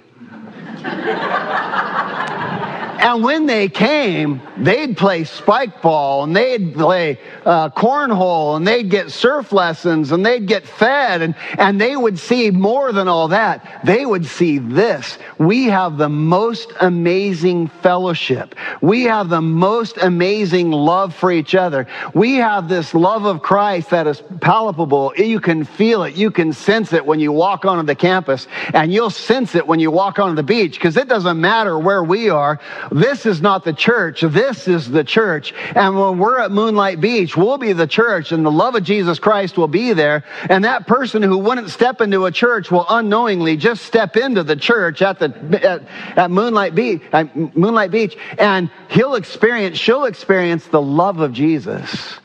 [2.98, 8.88] And when they came, they'd play spike ball and they'd play uh, cornhole and they'd
[8.90, 13.28] get surf lessons and they'd get fed and, and they would see more than all
[13.28, 13.82] that.
[13.84, 15.18] They would see this.
[15.38, 18.54] We have the most amazing fellowship.
[18.80, 21.86] We have the most amazing love for each other.
[22.14, 25.12] We have this love of Christ that is palpable.
[25.16, 26.16] You can feel it.
[26.16, 29.80] You can sense it when you walk onto the campus and you'll sense it when
[29.80, 32.58] you walk onto the beach because it doesn't matter where we are.
[32.90, 34.20] This is not the church.
[34.20, 35.52] This is the church.
[35.74, 39.18] And when we're at Moonlight Beach, we'll be the church and the love of Jesus
[39.18, 40.24] Christ will be there.
[40.48, 44.56] And that person who wouldn't step into a church will unknowingly just step into the
[44.56, 45.26] church at the,
[45.62, 45.82] at,
[46.16, 48.16] at Moonlight Beach, at Moonlight Beach.
[48.38, 52.18] And he'll experience, she'll experience the love of Jesus,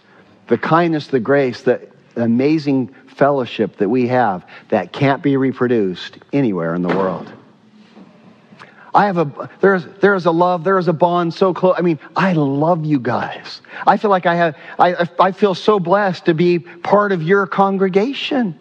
[0.47, 6.76] the kindness, the grace, the amazing fellowship that we have that can't be reproduced anywhere
[6.76, 7.32] in the world.
[8.93, 11.75] I have a there's there's a love, there is a bond so close.
[11.77, 13.62] I mean, I love you guys.
[13.88, 17.47] I feel like I have I I feel so blessed to be part of your
[17.47, 18.60] congregation.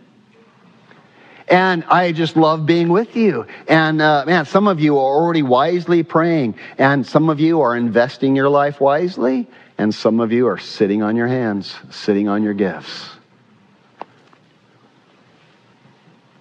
[1.49, 3.45] And I just love being with you.
[3.67, 7.77] And uh, man, some of you are already wisely praying, and some of you are
[7.77, 12.45] investing your life wisely, and some of you are sitting on your hands, sitting on
[12.45, 13.11] your gifts.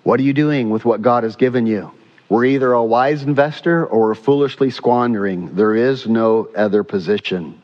[0.04, 1.92] What are you doing with what God has given you?
[2.30, 5.56] We're either a wise investor or we're foolishly squandering.
[5.56, 7.60] There is no other position.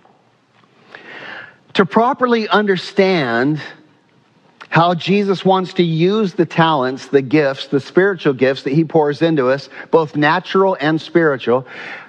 [1.75, 3.61] To properly understand
[4.69, 9.21] how Jesus wants to use the talents, the gifts, the spiritual gifts that he pours
[9.21, 11.67] into us, both natural and spiritual,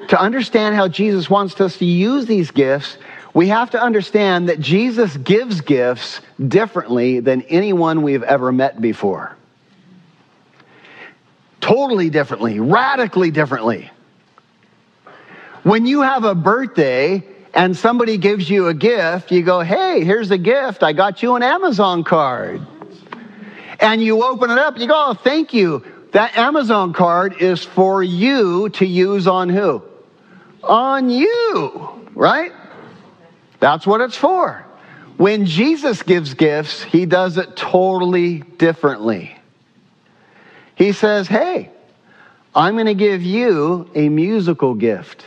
[0.09, 2.97] to understand how Jesus wants us to use these gifts,
[3.35, 9.36] we have to understand that Jesus gives gifts differently than anyone we've ever met before
[11.67, 13.91] totally differently, radically differently.
[15.65, 17.25] When you have a birthday
[17.55, 20.85] and somebody gives you a gift, you go, hey, here's a gift.
[20.85, 22.65] I got you an Amazon card.
[23.81, 25.85] And you open it up, you go, oh, thank you.
[26.13, 29.83] That Amazon card is for you to use on who?
[30.63, 32.53] On you, right?
[33.59, 34.65] That's what it's for.
[35.17, 39.36] When Jesus gives gifts, he does it totally differently.
[40.77, 41.71] He says, Hey,
[42.55, 45.25] I'm going to give you a musical gift.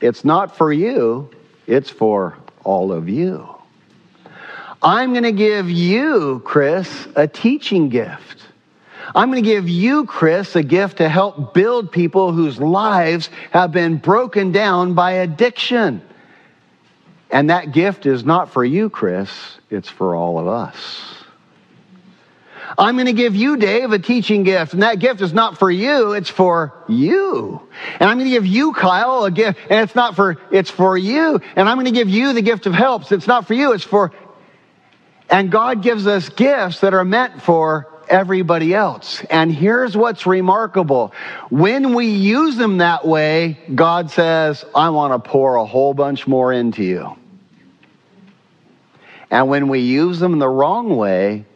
[0.00, 1.30] It's not for you,
[1.66, 3.48] it's for all of you.
[4.82, 8.42] I'm going to give you, Chris, a teaching gift.
[9.14, 13.72] I'm going to give you, Chris, a gift to help build people whose lives have
[13.72, 16.02] been broken down by addiction.
[17.30, 19.30] And that gift is not for you, Chris,
[19.70, 21.23] it's for all of us.
[22.76, 24.72] I'm going to give you, Dave, a teaching gift.
[24.72, 27.66] And that gift is not for you, it's for you.
[28.00, 29.58] And I'm going to give you, Kyle, a gift.
[29.70, 31.40] And it's not for, it's for you.
[31.56, 33.12] And I'm going to give you the gift of helps.
[33.12, 34.12] It's not for you, it's for,
[35.30, 39.24] and God gives us gifts that are meant for everybody else.
[39.30, 41.12] And here's what's remarkable.
[41.50, 46.26] When we use them that way, God says, I want to pour a whole bunch
[46.26, 47.16] more into you.
[49.30, 51.46] And when we use them the wrong way,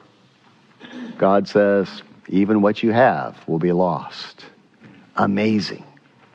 [1.19, 4.45] God says, even what you have will be lost.
[5.17, 5.85] Amazing.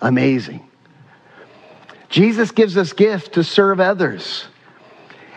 [0.02, 0.68] Amazing.
[2.10, 4.46] Jesus gives us gifts to serve others.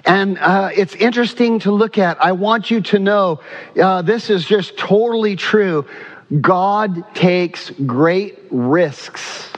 [0.05, 2.23] And uh, it's interesting to look at.
[2.23, 3.41] I want you to know
[3.81, 5.87] uh, this is just totally true.
[6.41, 9.53] God takes great risks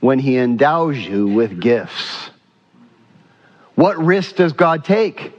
[0.00, 2.30] when He endows you with gifts.
[3.74, 5.37] What risk does God take?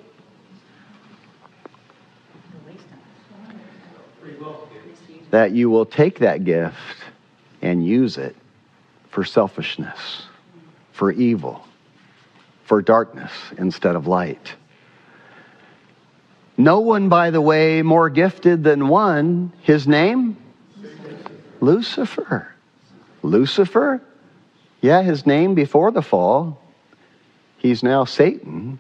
[5.31, 6.75] That you will take that gift
[7.61, 8.35] and use it
[9.09, 10.23] for selfishness,
[10.91, 11.65] for evil,
[12.65, 14.53] for darkness instead of light.
[16.57, 19.53] No one, by the way, more gifted than one.
[19.61, 20.37] His name?
[21.61, 22.53] Lucifer.
[23.21, 24.01] Lucifer?
[24.81, 26.61] Yeah, his name before the fall.
[27.57, 28.79] He's now Satan.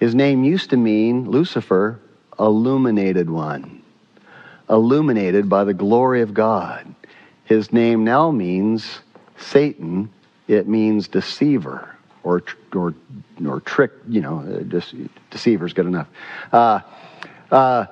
[0.00, 2.00] His name used to mean Lucifer,
[2.38, 3.81] illuminated one
[4.72, 6.92] illuminated by the glory of God.
[7.44, 9.00] His name now means
[9.36, 10.10] Satan.
[10.48, 11.94] It means deceiver
[12.24, 12.42] or
[12.74, 12.94] or
[13.46, 13.92] or trick.
[14.08, 14.80] You know, uh,
[15.30, 16.08] deceiver is good enough.
[16.50, 16.80] Uh,
[17.50, 17.86] uh,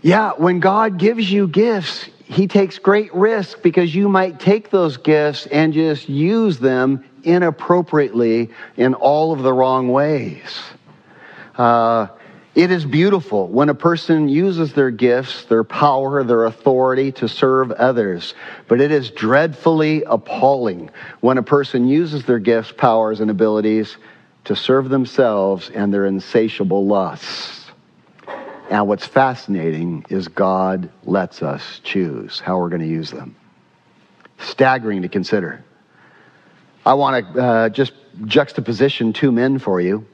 [0.00, 4.96] yeah, when God gives you gifts, He takes great risk because you might take those
[4.96, 10.60] gifts and just use them inappropriately in all of the wrong ways.
[11.56, 12.06] Uh,
[12.54, 17.70] it is beautiful when a person uses their gifts, their power, their authority to serve
[17.70, 18.34] others.
[18.68, 20.90] But it is dreadfully appalling
[21.20, 23.96] when a person uses their gifts, powers, and abilities
[24.44, 27.70] to serve themselves and their insatiable lusts.
[28.68, 33.34] And what's fascinating is God lets us choose how we're going to use them.
[34.38, 35.64] Staggering to consider.
[36.84, 37.92] I want to uh, just
[38.26, 40.06] juxtaposition two men for you.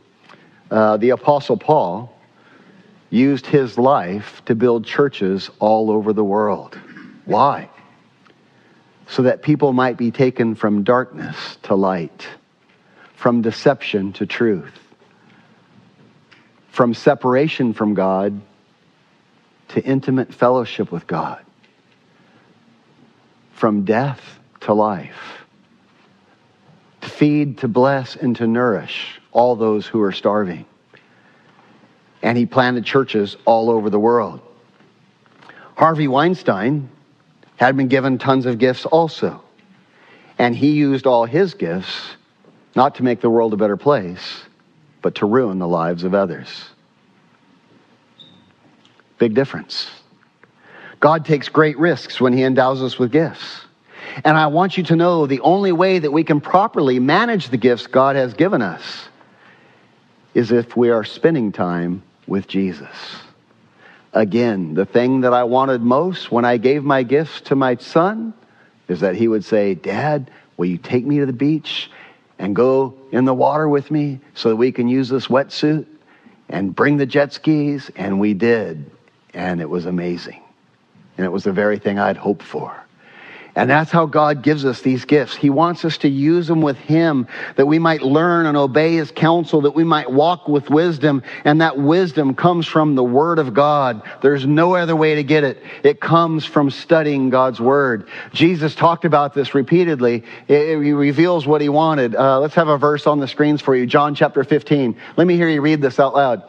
[0.71, 2.15] Uh, the Apostle Paul
[3.11, 6.79] used his life to build churches all over the world.
[7.25, 7.71] Why?
[9.07, 12.27] So that people might be taken from darkness to light,
[13.15, 14.79] from deception to truth,
[16.71, 18.41] from separation from God
[19.69, 21.45] to intimate fellowship with God,
[23.53, 25.45] from death to life,
[27.01, 30.67] to feed, to bless, and to nourish all those who are starving
[32.23, 34.41] and he planted churches all over the world.
[35.77, 36.89] Harvey Weinstein
[37.57, 39.43] had been given tons of gifts also,
[40.39, 42.17] and he used all his gifts
[42.75, 44.43] not to make the world a better place,
[45.03, 46.65] but to ruin the lives of others.
[49.19, 49.91] Big difference.
[51.01, 53.63] God takes great risks when he endows us with gifts.
[54.25, 57.57] And I want you to know the only way that we can properly manage the
[57.57, 59.09] gifts God has given us
[60.35, 62.89] is if we are spending time with Jesus.
[64.13, 68.35] Again, the thing that I wanted most when I gave my gifts to my son
[68.89, 71.91] is that he would say, Dad, will you take me to the beach
[72.39, 75.87] and go in the water with me so that we can use this wetsuit
[76.49, 77.91] and bring the jet skis?
[77.97, 78.91] And we did.
[79.35, 80.43] And it was amazing.
[81.17, 82.75] And it was the very thing I'd hoped for.
[83.59, 85.35] And that's how God gives us these gifts.
[85.35, 89.11] He wants us to use them with Him, that we might learn and obey His
[89.11, 91.25] counsel, that we might walk with wisdom.
[91.45, 94.01] And that wisdom comes from the Word of God.
[94.23, 95.61] There's no other way to get it.
[95.83, 98.09] It comes from studying God's Word.
[98.33, 100.23] Jesus talked about this repeatedly.
[100.47, 102.15] It, he reveals what He wanted.
[102.15, 103.87] Uh, let's have a verse on the screens for you.
[103.87, 104.97] John chapter 15.
[105.17, 106.45] Let me hear you read this out loud.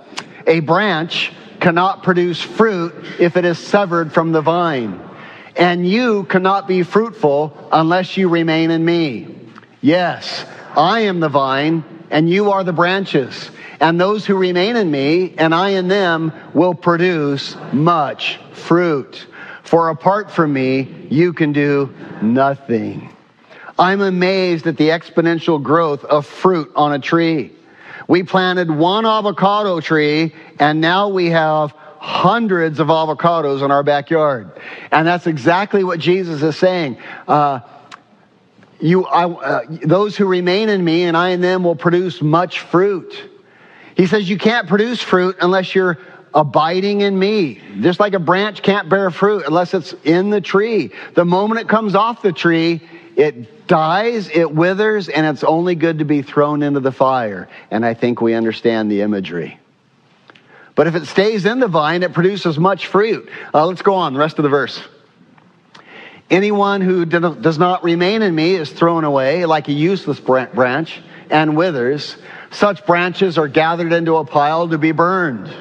[0.45, 5.08] A branch cannot produce fruit if it is severed from the vine
[5.59, 9.27] and you cannot be fruitful unless you remain in me.
[9.81, 10.45] Yes,
[10.75, 13.51] I am the vine, and you are the branches.
[13.81, 19.27] And those who remain in me, and I in them, will produce much fruit.
[19.63, 23.13] For apart from me, you can do nothing.
[23.77, 27.51] I'm amazed at the exponential growth of fruit on a tree.
[28.07, 34.51] We planted one avocado tree and now we have hundreds of avocados in our backyard.
[34.91, 36.97] And that's exactly what Jesus is saying.
[37.27, 37.59] Uh,
[38.79, 42.61] you, I, uh, those who remain in me and I in them will produce much
[42.61, 43.29] fruit.
[43.95, 45.97] He says you can't produce fruit unless you're
[46.33, 47.61] abiding in me.
[47.81, 50.91] Just like a branch can't bear fruit unless it's in the tree.
[51.15, 52.81] The moment it comes off the tree,
[53.17, 57.49] it dies, it withers, and it's only good to be thrown into the fire.
[57.71, 59.59] And I think we understand the imagery.
[60.79, 63.29] But if it stays in the vine, it produces much fruit.
[63.53, 64.81] Uh, let's go on, the rest of the verse.
[66.29, 71.57] Anyone who does not remain in me is thrown away like a useless branch and
[71.57, 72.15] withers.
[72.51, 75.53] Such branches are gathered into a pile to be burned.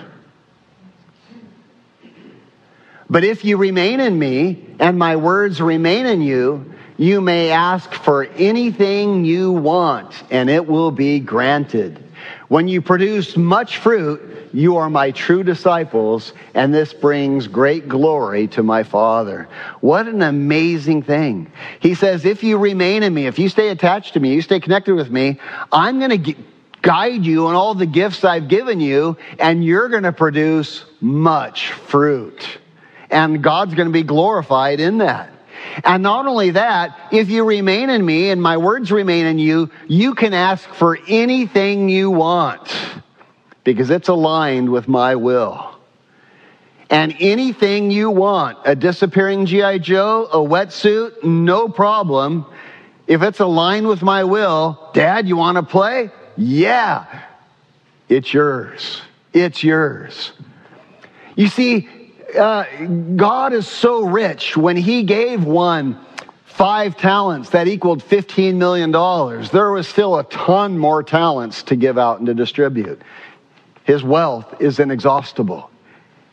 [3.11, 7.93] But if you remain in me and my words remain in you, you may ask
[7.93, 12.08] for anything you want and it will be granted.
[12.49, 18.49] When you produce much fruit, you are my true disciples, and this brings great glory
[18.49, 19.49] to my Father.
[19.81, 21.53] What an amazing thing.
[21.81, 24.61] He says, if you remain in me, if you stay attached to me, you stay
[24.61, 25.39] connected with me,
[25.71, 26.35] I'm going to
[26.81, 31.71] guide you in all the gifts I've given you, and you're going to produce much
[31.73, 32.59] fruit.
[33.11, 35.33] And God's going to be glorified in that.
[35.85, 39.71] And not only that, if you remain in me and my words remain in you,
[39.87, 42.71] you can ask for anything you want
[43.65, 45.77] because it's aligned with my will.
[46.91, 49.79] And anything you want, a disappearing G.I.
[49.79, 52.47] Joe, a wetsuit, no problem.
[53.07, 56.11] If it's aligned with my will, Dad, you want to play?
[56.37, 57.25] Yeah.
[58.09, 59.03] It's yours.
[59.33, 60.33] It's yours.
[61.37, 61.89] You see,
[62.37, 62.65] uh,
[63.17, 66.05] God is so rich when He gave one
[66.59, 68.91] five talents that equaled $15 million,
[69.53, 73.01] there was still a ton more talents to give out and to distribute.
[73.85, 75.71] His wealth is inexhaustible.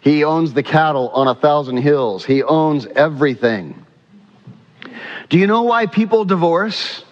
[0.01, 2.25] He owns the cattle on a thousand hills.
[2.25, 3.85] He owns everything.
[5.29, 7.05] Do you know why people divorce?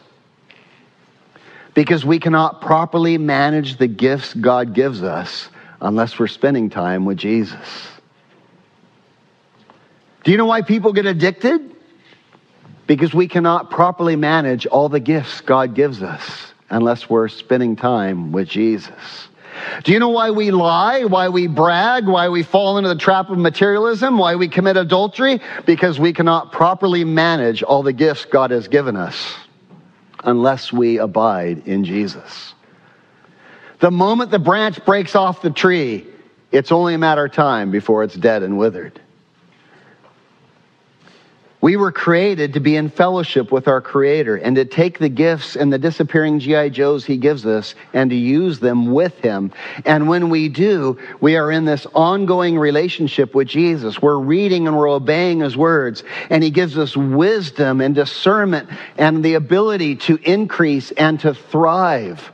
[1.76, 5.50] Because we cannot properly manage the gifts God gives us
[5.82, 7.93] unless we're spending time with Jesus.
[10.24, 11.76] Do you know why people get addicted?
[12.88, 18.32] Because we cannot properly manage all the gifts God gives us unless we're spending time
[18.32, 19.28] with Jesus.
[19.84, 21.04] Do you know why we lie?
[21.04, 22.08] Why we brag?
[22.08, 24.18] Why we fall into the trap of materialism?
[24.18, 25.42] Why we commit adultery?
[25.66, 29.36] Because we cannot properly manage all the gifts God has given us
[30.24, 32.54] unless we abide in Jesus.
[33.80, 36.08] The moment the branch breaks off the tree,
[36.52, 39.00] it's only a matter of time before it's dead and withered.
[41.64, 45.56] We were created to be in fellowship with our Creator and to take the gifts
[45.56, 46.68] and the disappearing G.I.
[46.68, 49.54] Joes He gives us and to use them with Him.
[49.86, 54.02] And when we do, we are in this ongoing relationship with Jesus.
[54.02, 59.24] We're reading and we're obeying His words, and He gives us wisdom and discernment and
[59.24, 62.30] the ability to increase and to thrive.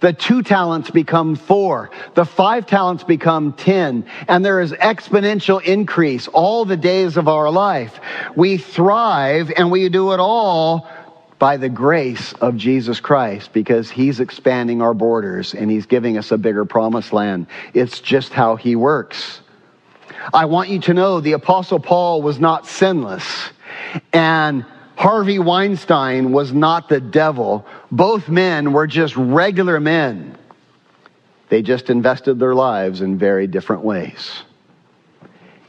[0.00, 1.90] The two talents become four.
[2.14, 4.06] The five talents become 10.
[4.28, 7.98] And there is exponential increase all the days of our life.
[8.36, 10.88] We thrive and we do it all
[11.38, 16.32] by the grace of Jesus Christ because he's expanding our borders and he's giving us
[16.32, 17.46] a bigger promised land.
[17.74, 19.40] It's just how he works.
[20.32, 23.50] I want you to know the apostle Paul was not sinless
[24.12, 24.64] and
[24.98, 27.64] Harvey Weinstein was not the devil.
[27.92, 30.36] Both men were just regular men.
[31.50, 34.42] They just invested their lives in very different ways.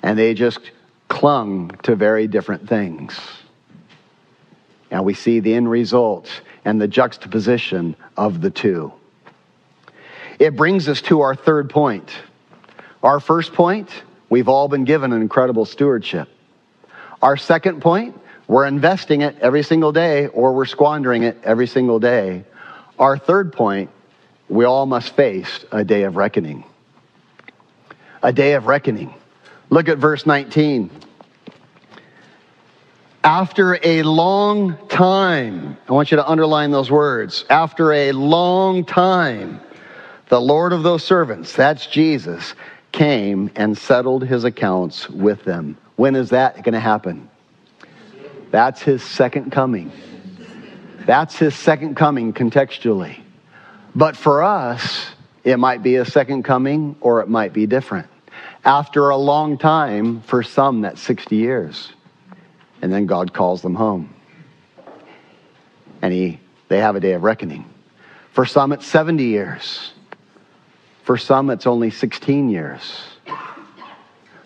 [0.01, 0.71] And they just
[1.09, 3.19] clung to very different things.
[4.89, 6.27] And we see the end result
[6.65, 8.91] and the juxtaposition of the two.
[10.39, 12.09] It brings us to our third point.
[13.03, 13.91] Our first point,
[14.27, 16.29] we've all been given an incredible stewardship.
[17.21, 18.19] Our second point,
[18.49, 22.43] we're investing it every single day or we're squandering it every single day.
[22.97, 23.91] Our third point,
[24.49, 26.63] we all must face a day of reckoning.
[28.23, 29.13] A day of reckoning.
[29.69, 30.89] Look at verse 19.
[33.23, 37.45] After a long time, I want you to underline those words.
[37.51, 39.61] After a long time,
[40.29, 42.55] the Lord of those servants, that's Jesus,
[42.91, 45.77] came and settled his accounts with them.
[45.97, 47.28] When is that going to happen?
[48.51, 49.91] That's his second coming.
[51.05, 53.19] That's his second coming contextually.
[53.95, 55.09] But for us,
[55.43, 58.07] it might be a second coming or it might be different.
[58.65, 61.91] After a long time, for some, that's 60 years.
[62.81, 64.13] And then God calls them home.
[66.01, 67.65] And he, they have a day of reckoning.
[68.31, 69.91] For some, it's 70 years.
[71.03, 72.81] For some, it's only 16 years.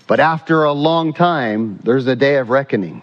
[0.08, 3.02] But after a long time, there's a day of reckoning.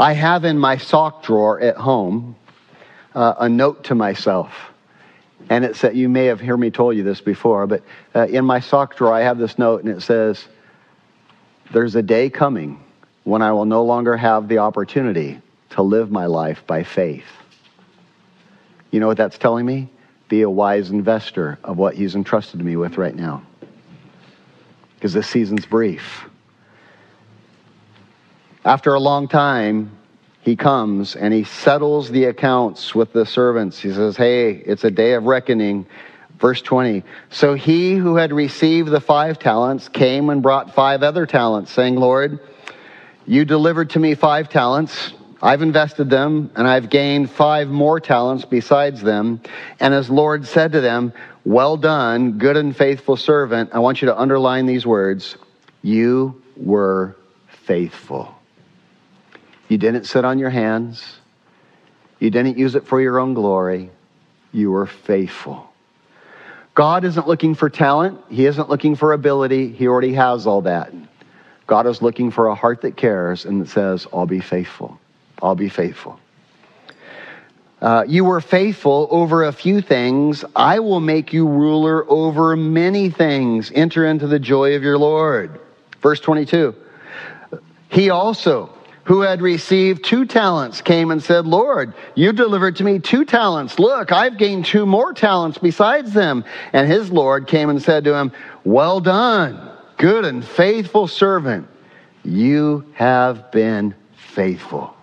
[0.00, 2.34] I have in my sock drawer at home
[3.14, 4.50] uh, a note to myself.
[5.50, 7.82] And it said, you may have heard me told you this before, but
[8.14, 10.42] uh, in my sock drawer, I have this note and it says,
[11.70, 12.82] There's a day coming
[13.24, 15.38] when I will no longer have the opportunity
[15.70, 17.26] to live my life by faith.
[18.90, 19.90] You know what that's telling me?
[20.30, 23.42] Be a wise investor of what He's entrusted me with right now.
[24.94, 26.29] Because this season's brief.
[28.64, 29.90] After a long time,
[30.42, 33.78] he comes and he settles the accounts with the servants.
[33.78, 35.86] He says, Hey, it's a day of reckoning.
[36.38, 37.02] Verse 20.
[37.28, 41.96] So he who had received the five talents came and brought five other talents, saying,
[41.96, 42.40] Lord,
[43.26, 45.12] you delivered to me five talents.
[45.42, 49.40] I've invested them, and I've gained five more talents besides them.
[49.80, 51.12] And as Lord said to them,
[51.44, 53.70] Well done, good and faithful servant.
[53.72, 55.36] I want you to underline these words
[55.82, 57.16] You were
[57.48, 58.39] faithful.
[59.70, 61.20] You didn't sit on your hands.
[62.18, 63.90] You didn't use it for your own glory.
[64.52, 65.72] You were faithful.
[66.74, 68.20] God isn't looking for talent.
[68.28, 69.70] He isn't looking for ability.
[69.70, 70.92] He already has all that.
[71.68, 74.98] God is looking for a heart that cares and that says, I'll be faithful.
[75.40, 76.18] I'll be faithful.
[77.80, 80.44] Uh, you were faithful over a few things.
[80.56, 83.70] I will make you ruler over many things.
[83.72, 85.60] Enter into the joy of your Lord.
[86.02, 86.74] Verse 22.
[87.88, 88.74] He also
[89.10, 93.80] who had received two talents came and said, Lord, you delivered to me two talents.
[93.80, 96.44] Look, I've gained two more talents besides them.
[96.72, 98.30] And his Lord came and said to him,
[98.62, 101.66] Well done, good and faithful servant.
[102.22, 104.94] You have been faithful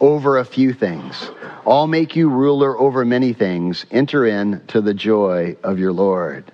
[0.00, 1.30] over a few things.
[1.64, 3.86] I'll make you ruler over many things.
[3.92, 6.50] Enter in to the joy of your Lord.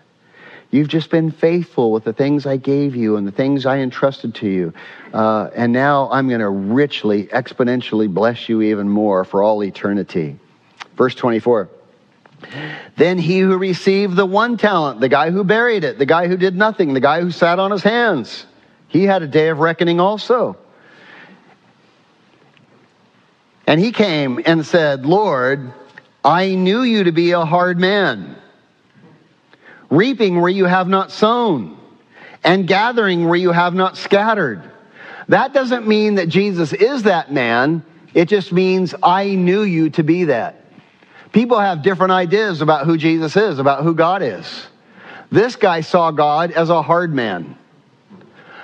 [0.76, 4.34] You've just been faithful with the things I gave you and the things I entrusted
[4.34, 4.74] to you.
[5.10, 10.38] Uh, and now I'm going to richly, exponentially bless you even more for all eternity.
[10.94, 11.70] Verse 24.
[12.98, 16.36] Then he who received the one talent, the guy who buried it, the guy who
[16.36, 18.44] did nothing, the guy who sat on his hands,
[18.88, 20.58] he had a day of reckoning also.
[23.66, 25.72] And he came and said, Lord,
[26.22, 28.36] I knew you to be a hard man
[29.90, 31.78] reaping where you have not sown,
[32.44, 34.62] and gathering where you have not scattered.
[35.28, 37.84] That doesn't mean that Jesus is that man.
[38.14, 40.64] It just means I knew you to be that.
[41.32, 44.66] People have different ideas about who Jesus is, about who God is.
[45.30, 47.58] This guy saw God as a hard man.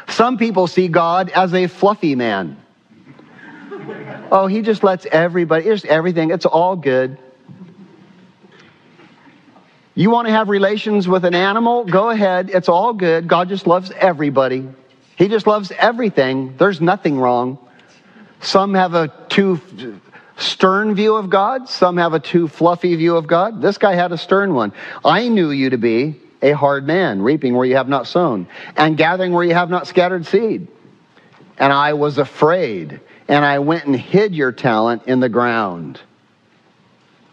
[0.09, 2.57] Some people see God as a fluffy man.
[4.31, 7.19] Oh, he just lets everybody, just everything, it's all good.
[9.95, 11.85] You want to have relations with an animal?
[11.85, 12.51] Go ahead.
[12.51, 13.29] It's all good.
[13.29, 14.69] God just loves everybody.
[15.17, 16.57] He just loves everything.
[16.57, 17.59] There's nothing wrong.
[18.41, 19.61] Some have a too
[20.37, 23.63] stern view of God, some have a too fluffy view of God.
[23.63, 24.73] This guy had a stern one.
[25.05, 28.97] I knew you to be a hard man, reaping where you have not sown, and
[28.97, 30.67] gathering where you have not scattered seed.
[31.59, 36.01] And I was afraid, and I went and hid your talent in the ground.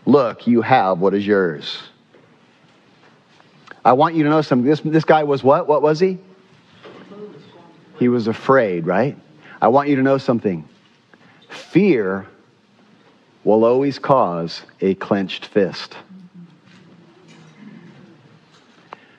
[0.06, 1.82] Look, you have what is yours.
[3.84, 4.68] I want you to know something.
[4.68, 5.68] This, this guy was what?
[5.68, 6.18] What was he?
[7.98, 9.18] He was afraid, right?
[9.62, 10.68] I want you to know something.
[11.50, 12.26] Fear
[13.44, 15.96] will always cause a clenched fist.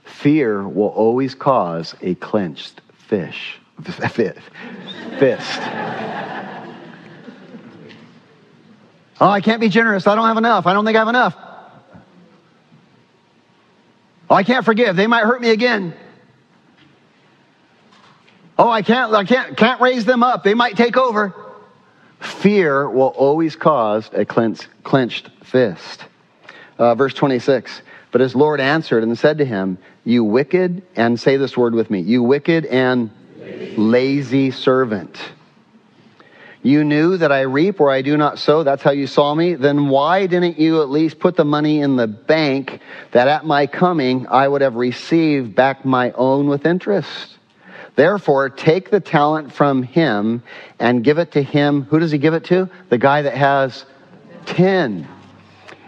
[0.04, 3.58] Fear will always cause a clenched fish.
[5.18, 5.60] Fist.
[9.22, 10.06] Oh, I can't be generous.
[10.06, 10.66] I don't have enough.
[10.66, 11.36] I don't think I have enough.
[14.30, 14.94] Oh, I can't forgive.
[14.94, 15.92] They might hurt me again.
[18.56, 20.44] Oh, I can't, I can't, can't raise them up.
[20.44, 21.34] They might take over.
[22.20, 26.04] Fear will always cause a clenched, clenched fist.
[26.78, 27.82] Uh, verse 26.
[28.12, 31.90] But his Lord answered and said to him, You wicked, and say this word with
[31.90, 35.18] me, you wicked and lazy, lazy servant.
[36.62, 38.62] You knew that I reap where I do not sow.
[38.62, 39.54] That's how you saw me.
[39.54, 42.80] Then why didn't you at least put the money in the bank
[43.12, 47.38] that at my coming I would have received back my own with interest?
[47.96, 50.42] Therefore, take the talent from him
[50.78, 51.82] and give it to him.
[51.84, 52.68] Who does he give it to?
[52.90, 53.86] The guy that has
[54.46, 55.08] 10.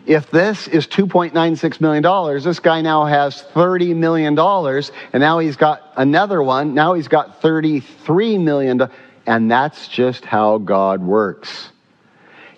[0.04, 5.92] If this is $2.96 million, this guy now has $30 million, and now he's got
[5.96, 6.74] another one.
[6.74, 8.90] Now he's got $33 million.
[9.26, 11.70] And that's just how God works.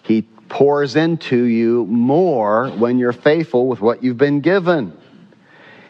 [0.03, 4.97] He pours into you more when you're faithful with what you've been given.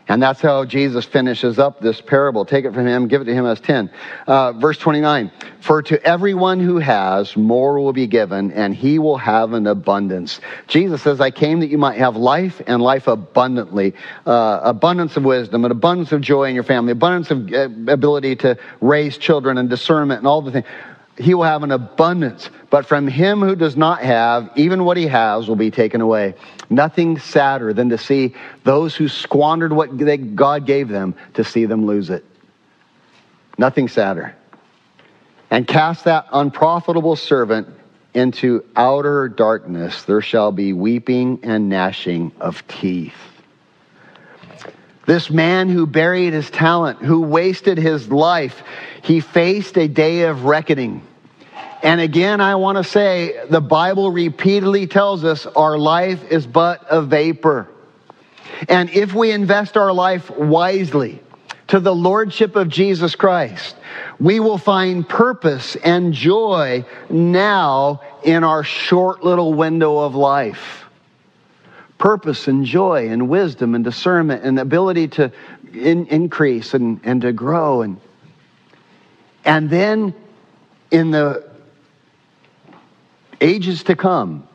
[0.07, 2.45] And that's how Jesus finishes up this parable.
[2.45, 3.91] Take it from him, give it to him as 10.
[4.27, 5.31] Uh, verse 29
[5.61, 10.41] For to everyone who has, more will be given, and he will have an abundance.
[10.69, 13.95] Jesus says, I came that you might have life and life abundantly.
[14.27, 18.37] Uh, abundance of wisdom, an abundance of joy in your family, abundance of uh, ability
[18.37, 20.67] to raise children and discernment and all the things
[21.19, 22.51] he will have an abundance.
[22.71, 26.35] But from him who does not have, even what he has will be taken away.
[26.71, 28.35] Nothing sadder than to see
[28.65, 32.25] those who squandered what they, God gave them to see them lose it.
[33.59, 34.35] Nothing sadder.
[35.51, 37.69] And cast that unprofitable servant
[38.13, 40.03] into outer darkness.
[40.05, 43.34] There shall be weeping and gnashing of teeth.
[45.07, 48.63] This man who buried his talent, who wasted his life,
[49.03, 51.03] he faced a day of reckoning.
[51.83, 56.87] And again, I want to say the Bible repeatedly tells us our life is but
[56.89, 57.69] a vapor.
[58.69, 61.21] And if we invest our life wisely
[61.69, 63.77] to the Lordship of Jesus Christ,
[64.19, 70.84] we will find purpose and joy now in our short little window of life
[71.99, 75.33] purpose and joy and wisdom and discernment and the ability to
[75.73, 77.83] in, increase and, and to grow.
[77.83, 78.01] And,
[79.45, 80.15] and then
[80.91, 81.49] in the
[83.41, 84.47] ages to come,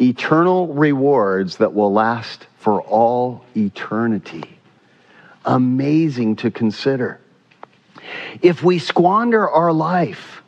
[0.00, 4.44] eternal rewards that will last for all eternity.
[5.44, 7.20] Amazing to consider.
[8.40, 10.42] If we squander our life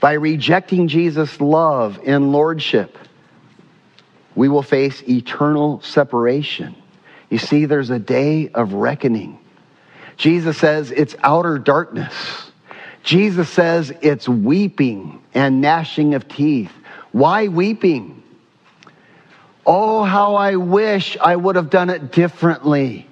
[0.00, 2.96] by rejecting Jesus' love and lordship,
[4.34, 6.74] we will face eternal separation.
[7.28, 9.38] You see, there's a day of reckoning.
[10.16, 12.14] Jesus says it's outer darkness.
[13.02, 16.72] Jesus says it's weeping and gnashing of teeth.
[17.12, 18.22] Why weeping?
[19.64, 23.06] Oh, how I wish I would have done it differently.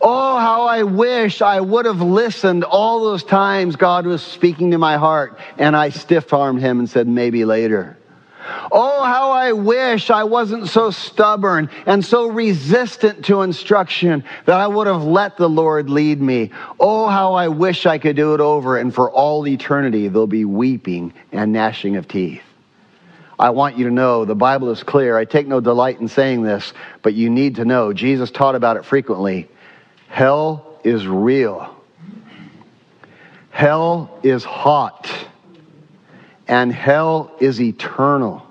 [0.00, 4.78] Oh, how I wish I would have listened all those times God was speaking to
[4.78, 7.95] my heart and I stiff armed him and said, maybe later.
[8.70, 14.66] Oh, how I wish I wasn't so stubborn and so resistant to instruction that I
[14.66, 16.50] would have let the Lord lead me.
[16.78, 20.44] Oh, how I wish I could do it over and for all eternity there'll be
[20.44, 22.42] weeping and gnashing of teeth.
[23.38, 25.16] I want you to know the Bible is clear.
[25.16, 26.72] I take no delight in saying this,
[27.02, 29.48] but you need to know Jesus taught about it frequently.
[30.08, 31.74] Hell is real.
[33.50, 35.10] Hell is hot
[36.48, 38.46] and hell is eternal.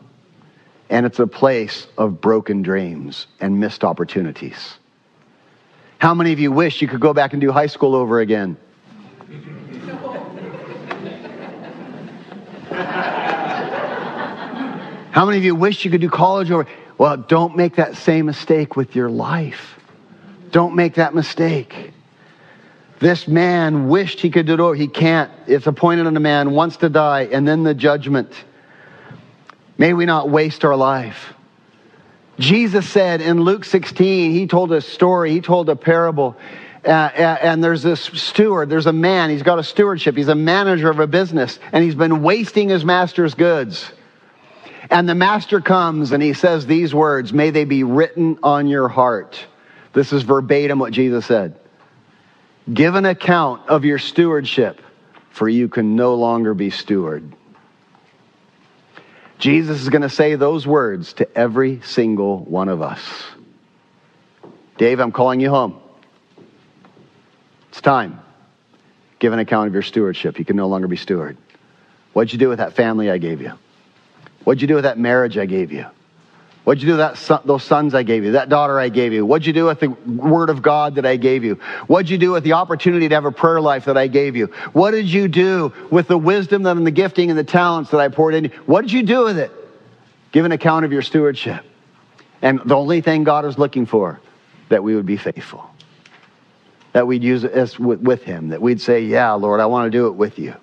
[0.90, 4.76] And it's a place of broken dreams and missed opportunities.
[5.98, 8.58] How many of you wish you could go back and do high school over again?
[15.12, 16.68] How many of you wish you could do college over?
[16.98, 19.80] Well, don't make that same mistake with your life.
[20.52, 21.94] Don't make that mistake.
[23.06, 24.74] This man wished he could do it over.
[24.74, 25.30] He can't.
[25.46, 28.34] It's appointed on a man once to die and then the judgment.
[29.78, 31.36] May we not waste our life.
[32.40, 36.36] Jesus said in Luke 16, he told a story, he told a parable.
[36.84, 40.34] Uh, uh, and there's this steward, there's a man, he's got a stewardship, he's a
[40.34, 43.92] manager of a business, and he's been wasting his master's goods.
[44.90, 48.88] And the master comes and he says these words, May they be written on your
[48.88, 49.46] heart.
[49.94, 51.60] This is verbatim what Jesus said.
[52.74, 54.82] Give an account of your stewardship,
[55.30, 57.36] for you can no longer be steward.
[59.38, 63.02] Jesus is going to say those words to every single one of us.
[64.78, 65.80] Dave, I'm calling you home.
[67.70, 68.20] It's time.
[69.20, 70.40] Give an account of your stewardship.
[70.40, 71.38] You can no longer be steward.
[72.14, 73.52] What'd you do with that family I gave you?
[74.44, 75.86] What'd you do with that marriage I gave you?
[76.66, 79.24] What'd you do with son, those sons I gave you, that daughter I gave you?
[79.24, 81.56] What'd you do with the word of God that I gave you?
[81.86, 84.48] What'd you do with the opportunity to have a prayer life that I gave you?
[84.74, 88.00] What did you do with the wisdom that and the gifting and the talents that
[88.00, 88.46] I poured in?
[88.46, 88.50] you?
[88.66, 89.52] What did you do with it?
[90.32, 91.64] Give an account of your stewardship.
[92.42, 94.20] And the only thing God is looking for,
[94.70, 95.70] that we would be faithful.
[96.94, 98.50] That we'd use it with Him.
[98.50, 100.56] That we'd say, yeah, Lord, I want to do it with you.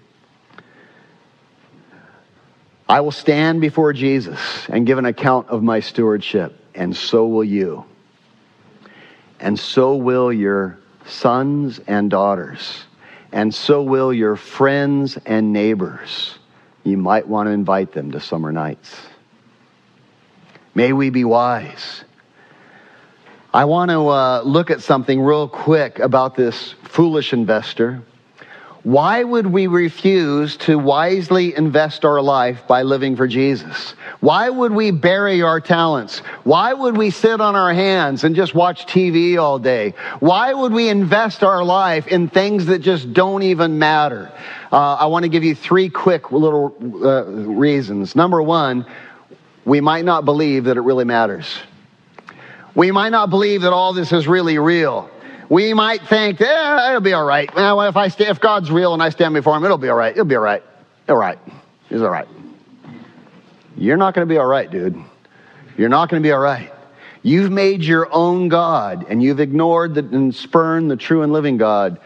[2.92, 7.42] I will stand before Jesus and give an account of my stewardship, and so will
[7.42, 7.86] you.
[9.40, 12.84] And so will your sons and daughters,
[13.32, 16.38] and so will your friends and neighbors.
[16.84, 18.94] You might want to invite them to summer nights.
[20.74, 22.04] May we be wise.
[23.54, 28.02] I want to uh, look at something real quick about this foolish investor.
[28.84, 33.94] Why would we refuse to wisely invest our life by living for Jesus?
[34.18, 36.18] Why would we bury our talents?
[36.42, 39.94] Why would we sit on our hands and just watch TV all day?
[40.18, 44.32] Why would we invest our life in things that just don't even matter?
[44.72, 46.74] Uh, I want to give you three quick little
[47.04, 48.16] uh, reasons.
[48.16, 48.84] Number one,
[49.64, 51.56] we might not believe that it really matters.
[52.74, 55.08] We might not believe that all this is really real
[55.52, 57.54] we might think, it'll be all right.
[57.54, 59.96] Well, if I stay, if God's real and I stand before Him, it'll be all
[59.96, 60.12] right.
[60.12, 60.62] It'll be all right.
[61.10, 61.38] All right.
[61.90, 62.26] It's all right.
[63.76, 64.96] You're not going to be all right, dude.
[65.76, 66.72] You're not going to be all right.
[67.22, 71.58] You've made your own God and you've ignored the, and spurned the true and living
[71.58, 72.00] God.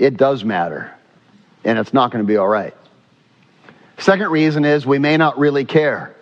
[0.00, 0.92] It does matter.
[1.62, 2.74] And it's not going to be all right.
[3.98, 6.16] Second reason is we may not really care.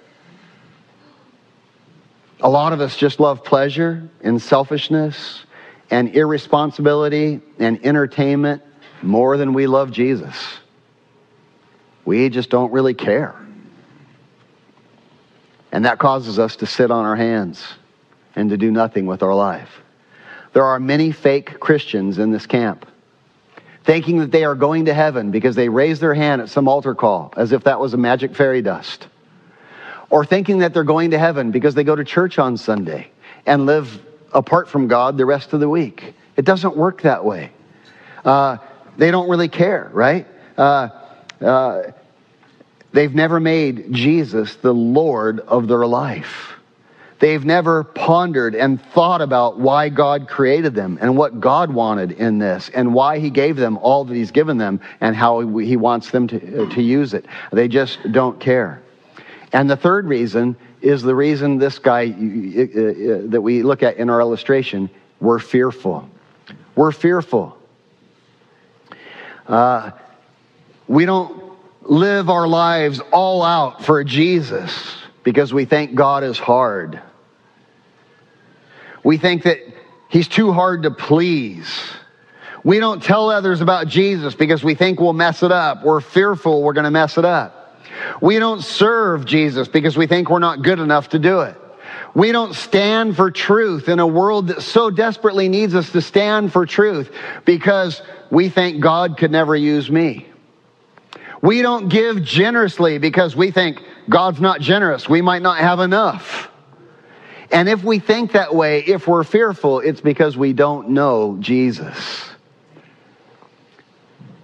[2.40, 5.46] A lot of us just love pleasure and selfishness
[5.90, 8.62] and irresponsibility and entertainment
[9.02, 10.58] more than we love Jesus.
[12.04, 13.34] We just don't really care.
[15.72, 17.64] And that causes us to sit on our hands
[18.34, 19.80] and to do nothing with our life.
[20.52, 22.86] There are many fake Christians in this camp
[23.84, 26.94] thinking that they are going to heaven because they raise their hand at some altar
[26.94, 29.08] call as if that was a magic fairy dust.
[30.10, 33.10] Or thinking that they're going to heaven because they go to church on Sunday
[33.46, 36.14] and live apart from God the rest of the week.
[36.36, 37.50] It doesn't work that way.
[38.24, 38.58] Uh,
[38.96, 40.26] they don't really care, right?
[40.56, 40.88] Uh,
[41.40, 41.92] uh,
[42.92, 46.54] they've never made Jesus the Lord of their life.
[47.18, 52.38] They've never pondered and thought about why God created them and what God wanted in
[52.38, 56.10] this and why He gave them all that He's given them and how He wants
[56.10, 57.26] them to, to use it.
[57.52, 58.80] They just don't care.
[59.52, 63.96] And the third reason is the reason this guy uh, uh, that we look at
[63.96, 64.90] in our illustration,
[65.20, 66.08] we're fearful.
[66.76, 67.58] We're fearful.
[69.46, 69.90] Uh,
[70.86, 77.00] we don't live our lives all out for Jesus because we think God is hard.
[79.02, 79.58] We think that
[80.08, 81.68] He's too hard to please.
[82.64, 85.84] We don't tell others about Jesus because we think we'll mess it up.
[85.84, 87.59] We're fearful we're going to mess it up.
[88.20, 91.56] We don't serve Jesus because we think we're not good enough to do it.
[92.14, 96.52] We don't stand for truth in a world that so desperately needs us to stand
[96.52, 97.10] for truth
[97.44, 100.26] because we think God could never use me.
[101.42, 105.08] We don't give generously because we think God's not generous.
[105.08, 106.50] We might not have enough.
[107.50, 112.29] And if we think that way, if we're fearful, it's because we don't know Jesus.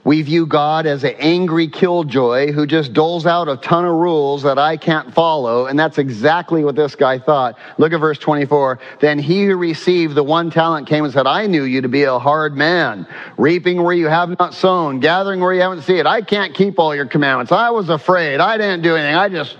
[0.06, 4.44] We view God as an angry killjoy who just doles out a ton of rules
[4.44, 5.66] that I can't follow.
[5.66, 7.58] And that's exactly what this guy thought.
[7.76, 8.78] Look at verse 24.
[9.00, 12.04] Then he who received the one talent came and said, I knew you to be
[12.04, 13.04] a hard man,
[13.36, 16.06] reaping where you have not sown, gathering where you haven't seen.
[16.06, 17.50] I can't keep all your commandments.
[17.50, 18.38] I was afraid.
[18.38, 19.16] I didn't do anything.
[19.16, 19.56] I just.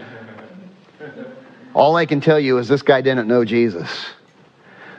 [1.75, 3.91] All I can tell you is this guy didn't know Jesus.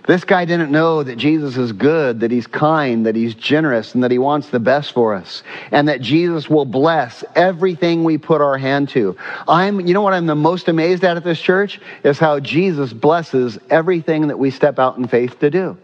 [0.08, 4.01] This guy didn't know that Jesus is good, that he's kind, that he's generous, and
[4.05, 8.39] that he wants the best for us, and that Jesus will bless everything we put
[8.39, 9.18] our hand to.
[9.49, 11.82] I'm, you know what I'm the most amazed at at this church?
[12.03, 15.78] Is how Jesus blesses everything that we step out in faith to do.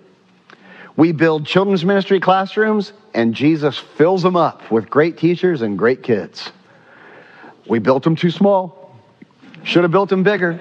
[0.95, 6.01] We build children's ministry classrooms, and Jesus fills them up with great teachers and great
[6.01, 6.49] kids.
[7.67, 8.95] We built them too small.
[9.63, 10.59] Should have built them bigger.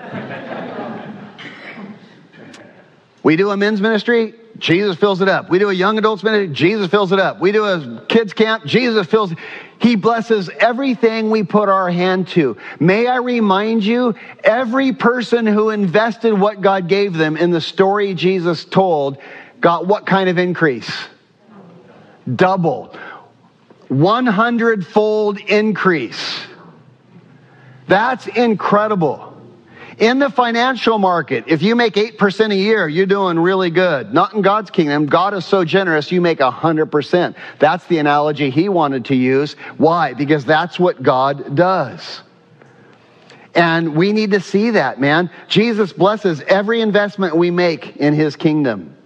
[3.22, 5.48] We do a men's ministry, Jesus fills it up.
[5.48, 7.40] We do a young adults ministry, Jesus fills it up.
[7.40, 9.32] We do a kids camp, Jesus fills
[9.78, 12.56] He blesses everything we put our hand to.
[12.80, 18.14] May I remind you, every person who invested what God gave them in the story
[18.14, 19.18] Jesus told
[19.60, 20.90] got what kind of increase?
[22.34, 22.96] Double.
[23.88, 26.40] 100 fold increase.
[27.88, 29.31] That's incredible.
[30.02, 34.12] In the financial market, if you make 8% a year, you're doing really good.
[34.12, 35.06] Not in God's kingdom.
[35.06, 37.36] God is so generous, you make 100%.
[37.60, 39.52] That's the analogy he wanted to use.
[39.76, 40.12] Why?
[40.14, 42.20] Because that's what God does.
[43.54, 45.30] And we need to see that, man.
[45.46, 48.96] Jesus blesses every investment we make in his kingdom.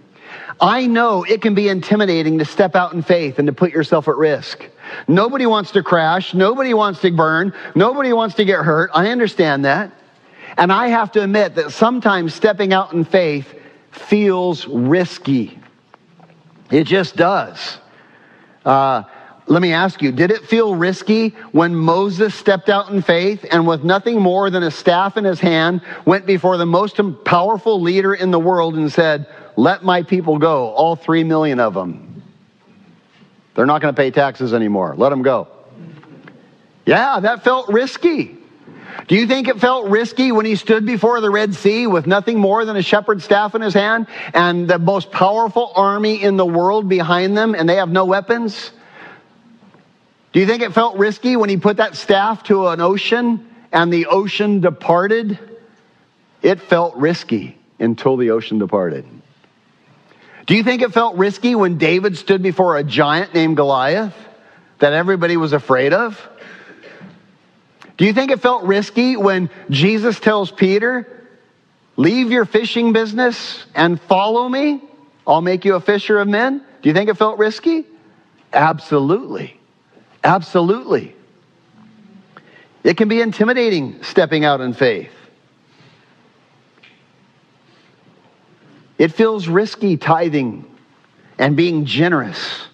[0.59, 4.07] I know it can be intimidating to step out in faith and to put yourself
[4.07, 4.67] at risk.
[5.07, 6.33] Nobody wants to crash.
[6.33, 7.53] Nobody wants to burn.
[7.75, 8.89] Nobody wants to get hurt.
[8.95, 9.91] I understand that.
[10.57, 13.53] And I have to admit that sometimes stepping out in faith
[13.91, 15.59] feels risky.
[16.71, 17.77] It just does.
[18.65, 19.03] Uh,
[19.45, 23.65] let me ask you, did it feel risky when Moses stepped out in faith and
[23.65, 28.13] with nothing more than a staff in his hand went before the most powerful leader
[28.13, 32.23] in the world and said, Let my people go, all three million of them?
[33.55, 34.95] They're not going to pay taxes anymore.
[34.97, 35.47] Let them go.
[36.85, 38.36] Yeah, that felt risky.
[39.07, 42.39] Do you think it felt risky when he stood before the Red Sea with nothing
[42.39, 46.45] more than a shepherd's staff in his hand and the most powerful army in the
[46.45, 48.71] world behind them and they have no weapons?
[50.33, 53.93] Do you think it felt risky when he put that staff to an ocean and
[53.93, 55.37] the ocean departed?
[56.41, 59.05] It felt risky until the ocean departed.
[60.47, 64.15] Do you think it felt risky when David stood before a giant named Goliath
[64.79, 66.29] that everybody was afraid of?
[67.97, 71.17] Do you think it felt risky when Jesus tells Peter,
[71.97, 74.81] Leave your fishing business and follow me?
[75.25, 76.59] I'll make you a fisher of men.
[76.81, 77.85] Do you think it felt risky?
[78.53, 79.59] Absolutely.
[80.23, 81.15] Absolutely.
[82.83, 85.11] It can be intimidating stepping out in faith.
[88.99, 90.65] It feels risky tithing
[91.39, 92.67] and being generous,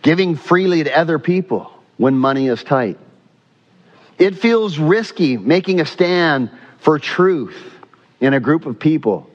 [0.00, 2.98] giving freely to other people when money is tight.
[4.18, 7.56] It feels risky making a stand for truth
[8.20, 9.28] in a group of people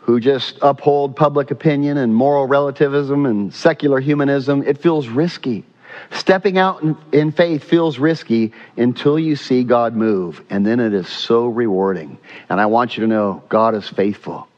[0.00, 4.62] who just uphold public opinion and moral relativism and secular humanism.
[4.62, 5.64] It feels risky.
[6.10, 6.82] Stepping out
[7.12, 12.18] in, faith feels risky until you see God move, and then it is so rewarding.
[12.48, 14.48] And I want you to know God is faithful.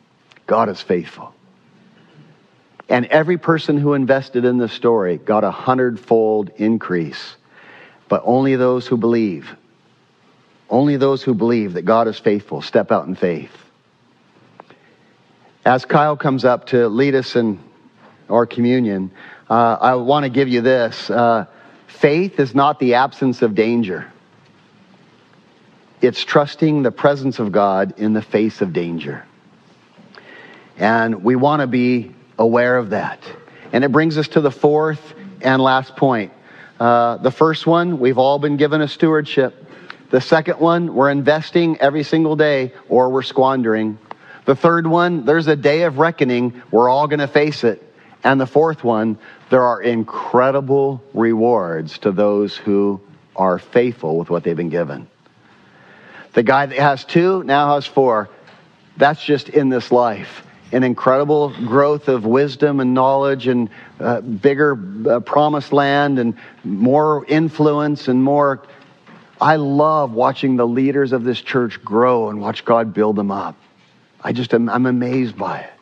[0.46, 1.34] God is faithful.
[2.92, 7.36] And every person who invested in this story got a hundredfold increase.
[8.06, 9.48] But only those who believe,
[10.68, 13.50] only those who believe that God is faithful step out in faith.
[15.64, 17.60] As Kyle comes up to lead us in
[18.28, 19.10] our communion,
[19.48, 21.08] uh, I want to give you this.
[21.08, 21.46] Uh,
[21.86, 24.12] faith is not the absence of danger.
[26.02, 29.24] It's trusting the presence of God in the face of danger.
[30.76, 33.20] And we want to be aware of that.
[33.72, 36.32] And it brings us to the fourth and last point.
[36.78, 39.66] Uh, the first one, we've all been given a stewardship.
[40.10, 43.98] The second one, we're investing every single day or we're squandering.
[44.44, 46.62] The third one, there's a day of reckoning.
[46.70, 47.82] We're all going to face it.
[48.24, 49.18] And the fourth one,
[49.50, 53.00] there are incredible rewards to those who
[53.34, 55.08] are faithful with what they've been given.
[56.34, 58.28] The guy that has two now has four.
[58.96, 63.68] That's just in this life an incredible growth of wisdom and knowledge and
[64.00, 68.62] uh, bigger uh, promised land and more influence and more.
[69.40, 73.56] I love watching the leaders of this church grow and watch God build them up.
[74.22, 75.72] I just am, I'm amazed by it.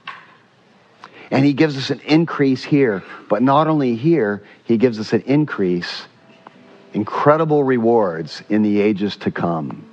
[1.30, 5.20] And he gives us an increase here, but not only here, he gives us an
[5.22, 6.06] increase,
[6.92, 9.86] incredible rewards in the ages to come.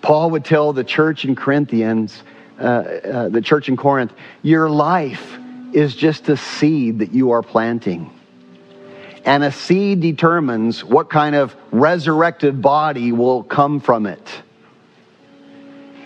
[0.00, 2.22] Paul would tell the church in Corinthians,
[2.60, 5.38] uh, uh, the church in Corinth, your life
[5.72, 8.10] is just a seed that you are planting.
[9.24, 14.42] And a seed determines what kind of resurrected body will come from it.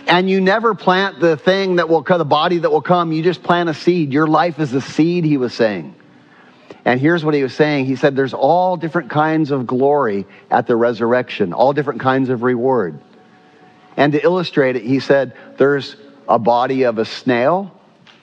[0.06, 3.12] And you never plant the thing that will come, the body that will come.
[3.12, 4.12] You just plant a seed.
[4.12, 5.94] Your life is a seed, he was saying.
[6.84, 7.86] And here's what he was saying.
[7.86, 12.42] He said, There's all different kinds of glory at the resurrection, all different kinds of
[12.42, 13.00] reward.
[13.96, 15.96] And to illustrate it, he said, There's
[16.28, 17.72] a body of a snail,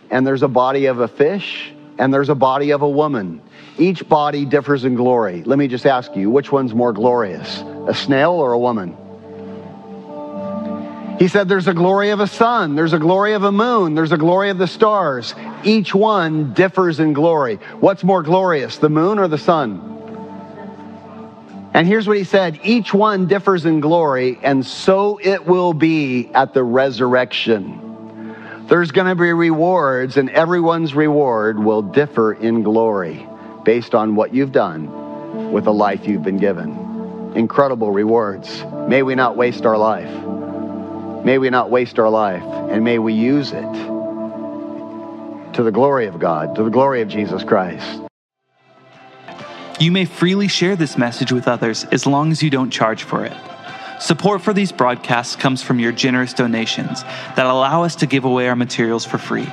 [0.09, 3.41] and there's a body of a fish, and there's a body of a woman.
[3.77, 5.43] Each body differs in glory.
[5.43, 8.97] Let me just ask you, which one's more glorious, a snail or a woman?
[11.19, 14.11] He said there's a glory of a sun, there's a glory of a moon, there's
[14.11, 15.35] a glory of the stars.
[15.63, 17.57] Each one differs in glory.
[17.79, 19.91] What's more glorious, the moon or the sun?
[21.73, 26.29] And here's what he said each one differs in glory, and so it will be
[26.33, 27.90] at the resurrection.
[28.71, 33.27] There's going to be rewards, and everyone's reward will differ in glory
[33.65, 37.33] based on what you've done with the life you've been given.
[37.35, 38.63] Incredible rewards.
[38.87, 40.09] May we not waste our life.
[41.25, 43.73] May we not waste our life, and may we use it
[45.53, 48.01] to the glory of God, to the glory of Jesus Christ.
[49.81, 53.25] You may freely share this message with others as long as you don't charge for
[53.25, 53.35] it.
[54.01, 58.47] Support for these broadcasts comes from your generous donations that allow us to give away
[58.47, 59.45] our materials for free.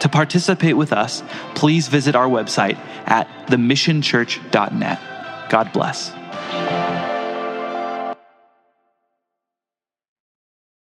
[0.00, 1.22] To participate with us,
[1.54, 2.76] please visit our website
[3.06, 5.00] at themissionchurch.net.
[5.48, 6.10] God bless.